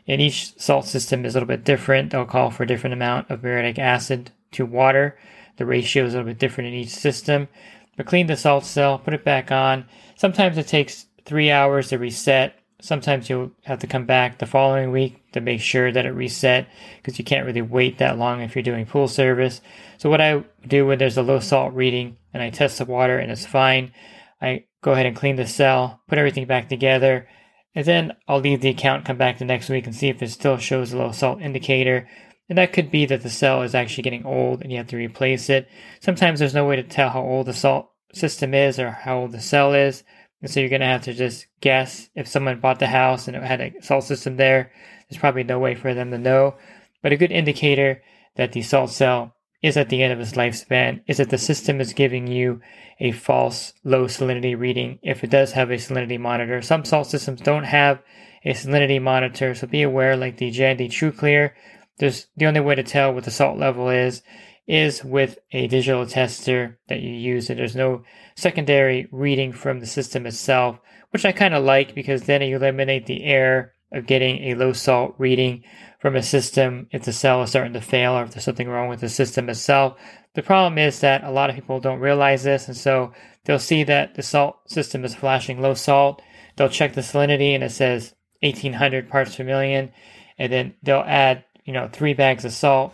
And 0.06 0.20
each 0.20 0.58
salt 0.58 0.86
system 0.86 1.24
is 1.24 1.34
a 1.34 1.36
little 1.36 1.46
bit 1.46 1.64
different. 1.64 2.10
They'll 2.10 2.24
call 2.24 2.50
for 2.50 2.64
a 2.64 2.66
different 2.66 2.94
amount 2.94 3.30
of 3.30 3.42
muriatic 3.42 3.78
acid 3.78 4.32
to 4.52 4.66
water. 4.66 5.16
The 5.56 5.66
ratio 5.66 6.04
is 6.04 6.14
a 6.14 6.18
little 6.18 6.30
bit 6.30 6.38
different 6.38 6.68
in 6.68 6.74
each 6.74 6.90
system. 6.90 7.48
But 7.96 8.06
clean 8.06 8.26
the 8.26 8.36
salt 8.36 8.64
cell, 8.64 8.98
put 8.98 9.14
it 9.14 9.24
back 9.24 9.52
on. 9.52 9.84
Sometimes 10.16 10.58
it 10.58 10.66
takes 10.66 11.06
three 11.24 11.50
hours 11.50 11.88
to 11.88 11.98
reset. 11.98 12.58
Sometimes 12.82 13.30
you'll 13.30 13.52
have 13.62 13.78
to 13.78 13.86
come 13.86 14.06
back 14.06 14.38
the 14.38 14.46
following 14.46 14.90
week 14.90 15.30
to 15.34 15.40
make 15.40 15.60
sure 15.60 15.92
that 15.92 16.04
it 16.04 16.10
reset 16.10 16.66
because 16.96 17.16
you 17.16 17.24
can't 17.24 17.46
really 17.46 17.62
wait 17.62 17.98
that 17.98 18.18
long 18.18 18.40
if 18.40 18.56
you're 18.56 18.62
doing 18.64 18.86
pool 18.86 19.06
service. 19.06 19.60
So 19.98 20.10
what 20.10 20.20
I 20.20 20.42
do 20.66 20.84
when 20.84 20.98
there's 20.98 21.16
a 21.16 21.22
low 21.22 21.38
salt 21.38 21.74
reading 21.74 22.16
and 22.34 22.42
I 22.42 22.50
test 22.50 22.78
the 22.78 22.84
water 22.84 23.18
and 23.18 23.30
it's 23.30 23.46
fine, 23.46 23.92
I 24.40 24.64
go 24.82 24.90
ahead 24.90 25.06
and 25.06 25.14
clean 25.14 25.36
the 25.36 25.46
cell, 25.46 26.02
put 26.08 26.18
everything 26.18 26.46
back 26.46 26.68
together, 26.68 27.28
and 27.72 27.86
then 27.86 28.16
I'll 28.26 28.40
leave 28.40 28.60
the 28.60 28.70
account, 28.70 29.04
come 29.04 29.16
back 29.16 29.38
the 29.38 29.44
next 29.44 29.68
week 29.68 29.86
and 29.86 29.94
see 29.94 30.08
if 30.08 30.20
it 30.20 30.30
still 30.30 30.56
shows 30.56 30.92
a 30.92 30.98
low 30.98 31.12
salt 31.12 31.40
indicator. 31.40 32.08
And 32.48 32.58
that 32.58 32.72
could 32.72 32.90
be 32.90 33.06
that 33.06 33.22
the 33.22 33.30
cell 33.30 33.62
is 33.62 33.76
actually 33.76 34.02
getting 34.02 34.26
old 34.26 34.60
and 34.60 34.72
you 34.72 34.78
have 34.78 34.88
to 34.88 34.96
replace 34.96 35.48
it. 35.48 35.68
Sometimes 36.00 36.40
there's 36.40 36.52
no 36.52 36.66
way 36.66 36.74
to 36.74 36.82
tell 36.82 37.10
how 37.10 37.22
old 37.22 37.46
the 37.46 37.54
salt 37.54 37.92
system 38.12 38.54
is 38.54 38.80
or 38.80 38.90
how 38.90 39.20
old 39.20 39.30
the 39.30 39.40
cell 39.40 39.72
is. 39.72 40.02
And 40.42 40.50
so 40.50 40.60
you're 40.60 40.68
going 40.68 40.80
to 40.80 40.86
have 40.86 41.02
to 41.02 41.14
just 41.14 41.46
guess 41.60 42.10
if 42.14 42.28
someone 42.28 42.60
bought 42.60 42.80
the 42.80 42.88
house 42.88 43.28
and 43.28 43.36
it 43.36 43.42
had 43.42 43.60
a 43.60 43.72
salt 43.80 44.04
system 44.04 44.36
there. 44.36 44.72
There's 45.08 45.20
probably 45.20 45.44
no 45.44 45.58
way 45.58 45.74
for 45.74 45.94
them 45.94 46.10
to 46.10 46.18
know. 46.18 46.56
But 47.00 47.12
a 47.12 47.16
good 47.16 47.32
indicator 47.32 48.02
that 48.36 48.52
the 48.52 48.62
salt 48.62 48.90
cell 48.90 49.34
is 49.62 49.76
at 49.76 49.88
the 49.88 50.02
end 50.02 50.12
of 50.12 50.20
its 50.20 50.32
lifespan 50.32 51.02
is 51.06 51.18
that 51.18 51.30
the 51.30 51.38
system 51.38 51.80
is 51.80 51.92
giving 51.92 52.26
you 52.26 52.60
a 52.98 53.12
false 53.12 53.72
low 53.84 54.06
salinity 54.06 54.58
reading 54.58 54.98
if 55.02 55.22
it 55.22 55.30
does 55.30 55.52
have 55.52 55.70
a 55.70 55.74
salinity 55.74 56.18
monitor. 56.18 56.60
Some 56.60 56.84
salt 56.84 57.06
systems 57.06 57.40
don't 57.40 57.64
have 57.64 58.02
a 58.44 58.52
salinity 58.52 59.00
monitor, 59.00 59.54
so 59.54 59.68
be 59.68 59.82
aware 59.82 60.16
like 60.16 60.38
the 60.38 60.50
Jandy 60.50 60.88
TruClear 60.88 61.52
there's 61.98 62.26
the 62.36 62.46
only 62.46 62.60
way 62.60 62.74
to 62.74 62.82
tell 62.82 63.12
what 63.12 63.24
the 63.24 63.30
salt 63.30 63.58
level 63.58 63.88
is 63.88 64.22
is 64.66 65.04
with 65.04 65.38
a 65.50 65.66
digital 65.66 66.06
tester 66.06 66.78
that 66.88 67.00
you 67.00 67.10
use 67.10 67.50
and 67.50 67.58
there's 67.58 67.76
no 67.76 68.02
secondary 68.36 69.08
reading 69.10 69.52
from 69.52 69.80
the 69.80 69.86
system 69.86 70.26
itself 70.26 70.78
which 71.10 71.24
i 71.24 71.32
kind 71.32 71.54
of 71.54 71.64
like 71.64 71.94
because 71.94 72.22
then 72.22 72.42
you 72.42 72.56
eliminate 72.56 73.06
the 73.06 73.24
error 73.24 73.72
of 73.92 74.06
getting 74.06 74.42
a 74.44 74.54
low 74.54 74.72
salt 74.72 75.14
reading 75.18 75.62
from 75.98 76.16
a 76.16 76.22
system 76.22 76.88
if 76.90 77.04
the 77.04 77.12
cell 77.12 77.42
is 77.42 77.50
starting 77.50 77.72
to 77.74 77.80
fail 77.80 78.12
or 78.12 78.24
if 78.24 78.32
there's 78.32 78.44
something 78.44 78.68
wrong 78.68 78.88
with 78.88 79.00
the 79.00 79.08
system 79.08 79.48
itself. 79.48 79.98
The 80.34 80.42
problem 80.42 80.78
is 80.78 81.00
that 81.00 81.22
a 81.22 81.30
lot 81.30 81.50
of 81.50 81.54
people 81.54 81.78
don't 81.78 82.00
realize 82.00 82.42
this 82.42 82.66
and 82.68 82.76
so 82.76 83.12
they'll 83.44 83.58
see 83.58 83.84
that 83.84 84.14
the 84.14 84.22
salt 84.22 84.56
system 84.70 85.04
is 85.04 85.14
flashing 85.14 85.60
low 85.60 85.74
salt. 85.74 86.22
They'll 86.56 86.68
check 86.68 86.94
the 86.94 87.02
salinity 87.02 87.54
and 87.54 87.62
it 87.62 87.70
says 87.70 88.14
1800 88.40 89.08
parts 89.08 89.36
per 89.36 89.44
million 89.44 89.92
and 90.38 90.52
then 90.52 90.74
they'll 90.82 91.04
add 91.06 91.44
you 91.64 91.72
know, 91.72 91.88
three 91.92 92.14
bags 92.14 92.44
of 92.44 92.52
salt, 92.52 92.92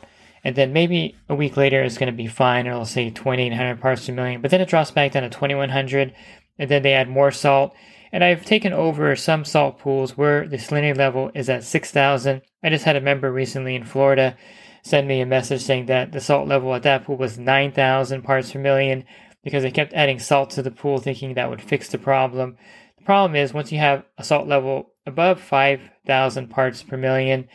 and 0.48 0.56
then 0.56 0.72
maybe 0.72 1.14
a 1.28 1.34
week 1.34 1.58
later 1.58 1.82
it's 1.82 1.98
going 1.98 2.10
to 2.10 2.16
be 2.16 2.26
fine, 2.26 2.66
it'll 2.66 2.86
say 2.86 3.10
2,800 3.10 3.80
parts 3.80 4.06
per 4.06 4.14
million, 4.14 4.40
but 4.40 4.50
then 4.50 4.62
it 4.62 4.68
drops 4.68 4.90
back 4.90 5.12
down 5.12 5.24
to 5.24 5.28
2,100, 5.28 6.14
and 6.58 6.70
then 6.70 6.82
they 6.82 6.94
add 6.94 7.08
more 7.08 7.30
salt. 7.30 7.74
And 8.10 8.24
I've 8.24 8.46
taken 8.46 8.72
over 8.72 9.14
some 9.14 9.44
salt 9.44 9.78
pools 9.78 10.16
where 10.16 10.48
the 10.48 10.56
salinity 10.56 10.96
level 10.96 11.30
is 11.34 11.50
at 11.50 11.64
6,000. 11.64 12.40
I 12.64 12.70
just 12.70 12.86
had 12.86 12.96
a 12.96 13.00
member 13.02 13.30
recently 13.30 13.74
in 13.74 13.84
Florida 13.84 14.38
send 14.82 15.06
me 15.06 15.20
a 15.20 15.26
message 15.26 15.60
saying 15.60 15.84
that 15.86 16.12
the 16.12 16.20
salt 16.20 16.48
level 16.48 16.74
at 16.74 16.82
that 16.84 17.04
pool 17.04 17.18
was 17.18 17.38
9,000 17.38 18.22
parts 18.22 18.52
per 18.52 18.58
million 18.58 19.04
because 19.44 19.62
they 19.62 19.70
kept 19.70 19.92
adding 19.92 20.18
salt 20.18 20.48
to 20.50 20.62
the 20.62 20.70
pool 20.70 20.98
thinking 20.98 21.34
that 21.34 21.50
would 21.50 21.60
fix 21.60 21.90
the 21.90 21.98
problem. 21.98 22.56
The 22.96 23.04
problem 23.04 23.36
is 23.36 23.52
once 23.52 23.70
you 23.70 23.78
have 23.78 24.04
a 24.16 24.24
salt 24.24 24.48
level 24.48 24.94
above 25.04 25.42
5,000 25.42 26.48
parts 26.48 26.82
per 26.82 26.96
million, 26.96 27.48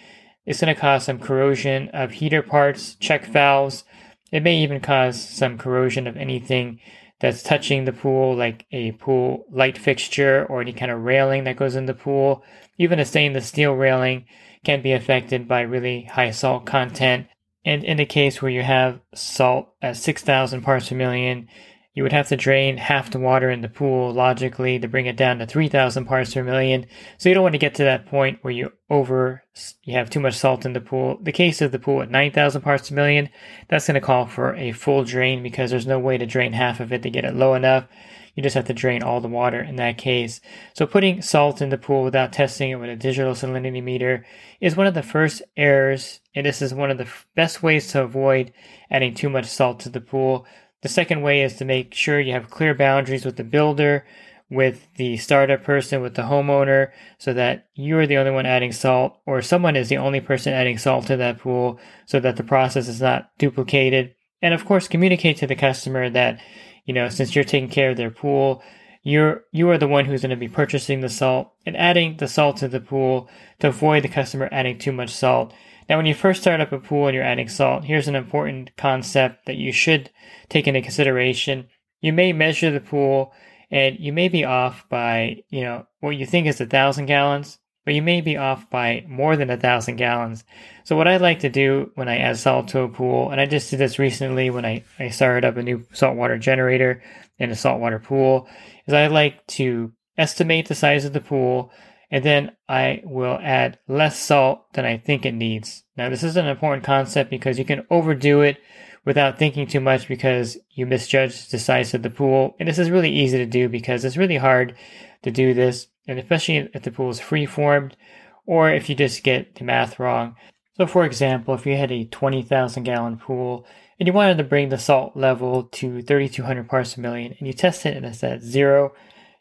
it's 0.45 0.61
going 0.61 0.73
to 0.73 0.79
cause 0.79 1.05
some 1.05 1.19
corrosion 1.19 1.89
of 1.89 2.11
heater 2.11 2.41
parts, 2.41 2.95
check 2.95 3.25
valves. 3.25 3.83
It 4.31 4.43
may 4.43 4.57
even 4.57 4.79
cause 4.81 5.21
some 5.21 5.57
corrosion 5.57 6.07
of 6.07 6.17
anything 6.17 6.79
that's 7.19 7.43
touching 7.43 7.85
the 7.85 7.93
pool, 7.93 8.35
like 8.35 8.65
a 8.71 8.91
pool 8.93 9.45
light 9.49 9.77
fixture 9.77 10.45
or 10.49 10.61
any 10.61 10.73
kind 10.73 10.91
of 10.91 11.03
railing 11.03 11.45
that 11.45 11.55
goes 11.55 11.75
in 11.75 11.85
the 11.85 11.93
pool. 11.93 12.43
Even 12.77 12.99
a 12.99 13.05
stainless 13.05 13.47
steel 13.47 13.73
railing 13.73 14.25
can 14.65 14.81
be 14.81 14.91
affected 14.91 15.47
by 15.47 15.61
really 15.61 16.03
high 16.03 16.31
salt 16.31 16.65
content. 16.65 17.27
And 17.63 17.83
in 17.85 17.95
the 17.95 18.05
case 18.05 18.41
where 18.41 18.51
you 18.51 18.63
have 18.63 18.99
salt 19.15 19.73
at 19.81 19.95
6,000 19.95 20.61
parts 20.61 20.89
per 20.89 20.95
million, 20.95 21.47
you 21.93 22.01
would 22.01 22.11
have 22.11 22.27
to 22.29 22.35
drain 22.35 22.77
half 22.77 23.11
the 23.11 23.19
water 23.19 23.51
in 23.51 23.61
the 23.61 23.69
pool 23.69 24.11
logically 24.11 24.79
to 24.79 24.87
bring 24.87 25.05
it 25.05 25.15
down 25.15 25.37
to 25.37 25.45
3,000 25.45 26.05
parts 26.05 26.33
per 26.33 26.43
million. 26.43 26.87
So 27.17 27.29
you 27.29 27.35
don't 27.35 27.43
want 27.43 27.53
to 27.53 27.59
get 27.59 27.75
to 27.75 27.83
that 27.83 28.07
point 28.07 28.39
where 28.41 28.53
you 28.53 28.71
over, 28.89 29.43
you 29.83 29.93
have 29.93 30.09
too 30.09 30.19
much 30.19 30.35
salt 30.35 30.65
in 30.65 30.73
the 30.73 30.81
pool. 30.81 31.19
The 31.21 31.31
case 31.31 31.61
of 31.61 31.71
the 31.71 31.79
pool 31.79 32.01
at 32.01 32.09
9,000 32.09 32.61
parts 32.61 32.89
per 32.89 32.95
million, 32.95 33.29
that's 33.69 33.85
going 33.85 33.95
to 33.95 34.01
call 34.01 34.25
for 34.25 34.55
a 34.55 34.71
full 34.71 35.03
drain 35.03 35.43
because 35.43 35.69
there's 35.69 35.87
no 35.87 35.99
way 35.99 36.17
to 36.17 36.25
drain 36.25 36.53
half 36.53 36.79
of 36.79 36.91
it 36.91 37.03
to 37.03 37.11
get 37.11 37.25
it 37.25 37.35
low 37.35 37.53
enough. 37.53 37.87
You 38.35 38.41
just 38.41 38.55
have 38.55 38.65
to 38.65 38.73
drain 38.73 39.03
all 39.03 39.21
the 39.21 39.27
water 39.27 39.61
in 39.61 39.75
that 39.75 39.99
case. 39.99 40.41
So 40.73 40.87
putting 40.87 41.21
salt 41.21 41.61
in 41.61 41.69
the 41.69 41.77
pool 41.77 42.03
without 42.03 42.33
testing 42.33 42.71
it 42.71 42.75
with 42.75 42.89
a 42.89 42.95
digital 42.95 43.33
salinity 43.33 43.83
meter 43.83 44.25
is 44.59 44.75
one 44.75 44.87
of 44.87 44.95
the 44.95 45.03
first 45.03 45.43
errors, 45.55 46.19
and 46.33 46.45
this 46.45 46.59
is 46.59 46.73
one 46.73 46.89
of 46.89 46.97
the 46.97 47.07
best 47.35 47.61
ways 47.61 47.89
to 47.89 48.01
avoid 48.01 48.51
adding 48.89 49.13
too 49.13 49.29
much 49.29 49.45
salt 49.45 49.81
to 49.81 49.89
the 49.89 50.01
pool. 50.01 50.47
The 50.83 50.89
second 50.89 51.21
way 51.21 51.41
is 51.41 51.55
to 51.55 51.65
make 51.65 51.93
sure 51.93 52.19
you 52.19 52.33
have 52.33 52.49
clear 52.49 52.75
boundaries 52.75 53.25
with 53.25 53.37
the 53.37 53.43
builder, 53.43 54.05
with 54.49 54.87
the 54.97 55.15
startup 55.17 55.63
person, 55.63 56.01
with 56.01 56.15
the 56.15 56.23
homeowner, 56.23 56.91
so 57.17 57.33
that 57.33 57.67
you're 57.73 58.05
the 58.05 58.17
only 58.17 58.31
one 58.31 58.45
adding 58.45 58.73
salt, 58.73 59.17
or 59.25 59.41
someone 59.41 59.77
is 59.77 59.87
the 59.87 59.97
only 59.97 60.19
person 60.19 60.53
adding 60.53 60.77
salt 60.77 61.07
to 61.07 61.17
that 61.17 61.39
pool, 61.39 61.79
so 62.05 62.19
that 62.19 62.35
the 62.35 62.43
process 62.43 62.89
is 62.89 63.01
not 63.01 63.29
duplicated. 63.39 64.13
And 64.41 64.53
of 64.53 64.65
course, 64.65 64.89
communicate 64.89 65.37
to 65.37 65.47
the 65.47 65.55
customer 65.55 66.09
that, 66.09 66.41
you 66.85 66.93
know, 66.93 67.07
since 67.07 67.33
you're 67.33 67.45
taking 67.45 67.69
care 67.69 67.91
of 67.91 67.97
their 67.97 68.11
pool, 68.11 68.61
you're 69.03 69.43
you 69.51 69.69
are 69.69 69.77
the 69.77 69.87
one 69.87 70.05
who's 70.05 70.21
going 70.21 70.29
to 70.31 70.35
be 70.35 70.49
purchasing 70.49 70.99
the 70.99 71.09
salt 71.09 71.51
and 71.65 71.77
adding 71.77 72.17
the 72.17 72.27
salt 72.27 72.57
to 72.57 72.67
the 72.67 72.79
pool 72.79 73.29
to 73.59 73.69
avoid 73.69 74.03
the 74.03 74.09
customer 74.09 74.49
adding 74.51 74.77
too 74.77 74.91
much 74.91 75.11
salt. 75.11 75.53
Now, 75.89 75.97
when 75.97 76.05
you 76.05 76.13
first 76.15 76.41
start 76.41 76.61
up 76.61 76.71
a 76.71 76.79
pool 76.79 77.07
and 77.07 77.15
you're 77.15 77.23
adding 77.23 77.49
salt, 77.49 77.83
here's 77.83 78.07
an 78.07 78.15
important 78.15 78.75
concept 78.77 79.45
that 79.45 79.57
you 79.57 79.71
should 79.71 80.09
take 80.49 80.67
into 80.67 80.81
consideration. 80.81 81.67
You 82.01 82.13
may 82.13 82.33
measure 82.33 82.71
the 82.71 82.79
pool 82.79 83.33
and 83.69 83.99
you 83.99 84.13
may 84.13 84.29
be 84.29 84.45
off 84.45 84.87
by, 84.89 85.43
you 85.49 85.61
know, 85.61 85.87
what 85.99 86.11
you 86.11 86.25
think 86.25 86.47
is 86.47 86.61
a 86.61 86.65
thousand 86.65 87.07
gallons. 87.07 87.59
but 87.85 87.93
you 87.93 88.01
may 88.01 88.21
be 88.21 88.37
off 88.37 88.69
by 88.69 89.05
more 89.07 89.35
than 89.35 89.49
a 89.49 89.57
thousand 89.57 89.97
gallons. 89.97 90.43
So 90.83 90.95
what 90.95 91.07
I 91.07 91.17
like 91.17 91.39
to 91.39 91.49
do 91.49 91.91
when 91.95 92.07
I 92.07 92.17
add 92.17 92.37
salt 92.37 92.69
to 92.69 92.81
a 92.81 92.89
pool, 92.89 93.29
and 93.29 93.41
I 93.41 93.45
just 93.45 93.69
did 93.69 93.79
this 93.79 93.99
recently 93.99 94.49
when 94.49 94.65
I, 94.65 94.83
I 94.99 95.09
started 95.09 95.45
up 95.45 95.57
a 95.57 95.63
new 95.63 95.85
saltwater 95.91 96.37
generator 96.37 97.03
in 97.37 97.51
a 97.51 97.55
saltwater 97.55 97.99
pool, 97.99 98.47
is 98.87 98.93
I 98.93 99.07
like 99.07 99.45
to 99.47 99.91
estimate 100.17 100.67
the 100.67 100.75
size 100.75 101.05
of 101.05 101.13
the 101.13 101.21
pool 101.21 101.71
and 102.13 102.23
then 102.23 102.51
I 102.69 103.01
will 103.03 103.39
add 103.41 103.79
less 103.87 104.19
salt 104.19 104.71
than 104.73 104.85
I 104.85 104.97
think 104.97 105.25
it 105.25 105.33
needs. 105.33 105.83
Now 105.97 106.09
this 106.09 106.21
is 106.21 106.37
an 106.37 106.45
important 106.45 106.83
concept 106.83 107.31
because 107.31 107.57
you 107.57 107.65
can 107.65 107.87
overdo 107.89 108.41
it 108.41 108.59
without 109.03 109.39
thinking 109.39 109.65
too 109.65 109.79
much 109.79 110.07
because 110.07 110.59
you 110.69 110.85
misjudge 110.85 111.49
the 111.49 111.57
size 111.57 111.95
of 111.95 112.03
the 112.03 112.11
pool. 112.11 112.55
And 112.59 112.69
this 112.69 112.77
is 112.77 112.91
really 112.91 113.11
easy 113.11 113.39
to 113.39 113.47
do 113.47 113.67
because 113.67 114.05
it's 114.05 114.15
really 114.15 114.37
hard 114.37 114.75
to 115.23 115.31
do 115.31 115.55
this, 115.55 115.87
and 116.07 116.19
especially 116.19 116.69
if 116.71 116.83
the 116.83 116.91
pool 116.91 117.09
is 117.09 117.19
free 117.19 117.47
formed 117.47 117.97
or 118.45 118.69
if 118.69 118.89
you 118.89 118.95
just 118.95 119.23
get 119.23 119.55
the 119.55 119.63
math 119.63 119.97
wrong. 119.97 120.35
So, 120.77 120.85
for 120.85 121.05
example, 121.05 121.55
if 121.55 121.65
you 121.65 121.75
had 121.75 121.91
a 121.91 122.05
20,000 122.05 122.83
gallon 122.83 123.17
pool 123.17 123.65
and 123.99 124.05
you 124.05 124.13
wanted 124.13 124.37
to 124.37 124.43
bring 124.43 124.69
the 124.69 124.77
salt 124.77 125.17
level 125.17 125.63
to 125.63 126.03
3,200 126.03 126.69
parts 126.69 126.93
per 126.93 127.01
million 127.01 127.33
and 127.39 127.47
you 127.47 127.53
test 127.53 127.87
it 127.87 127.97
and 127.97 128.05
it's 128.05 128.23
at 128.23 128.43
zero, 128.43 128.93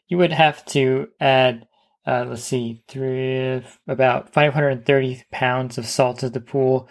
you 0.07 0.17
would 0.17 0.31
have 0.31 0.65
to 0.65 1.09
add, 1.19 1.67
uh, 2.05 2.25
let's 2.27 2.43
see, 2.43 2.83
three, 2.87 3.63
about 3.87 4.33
530 4.33 5.23
pounds 5.31 5.77
of 5.77 5.85
salt 5.85 6.19
to 6.19 6.29
the 6.29 6.41
pool 6.41 6.89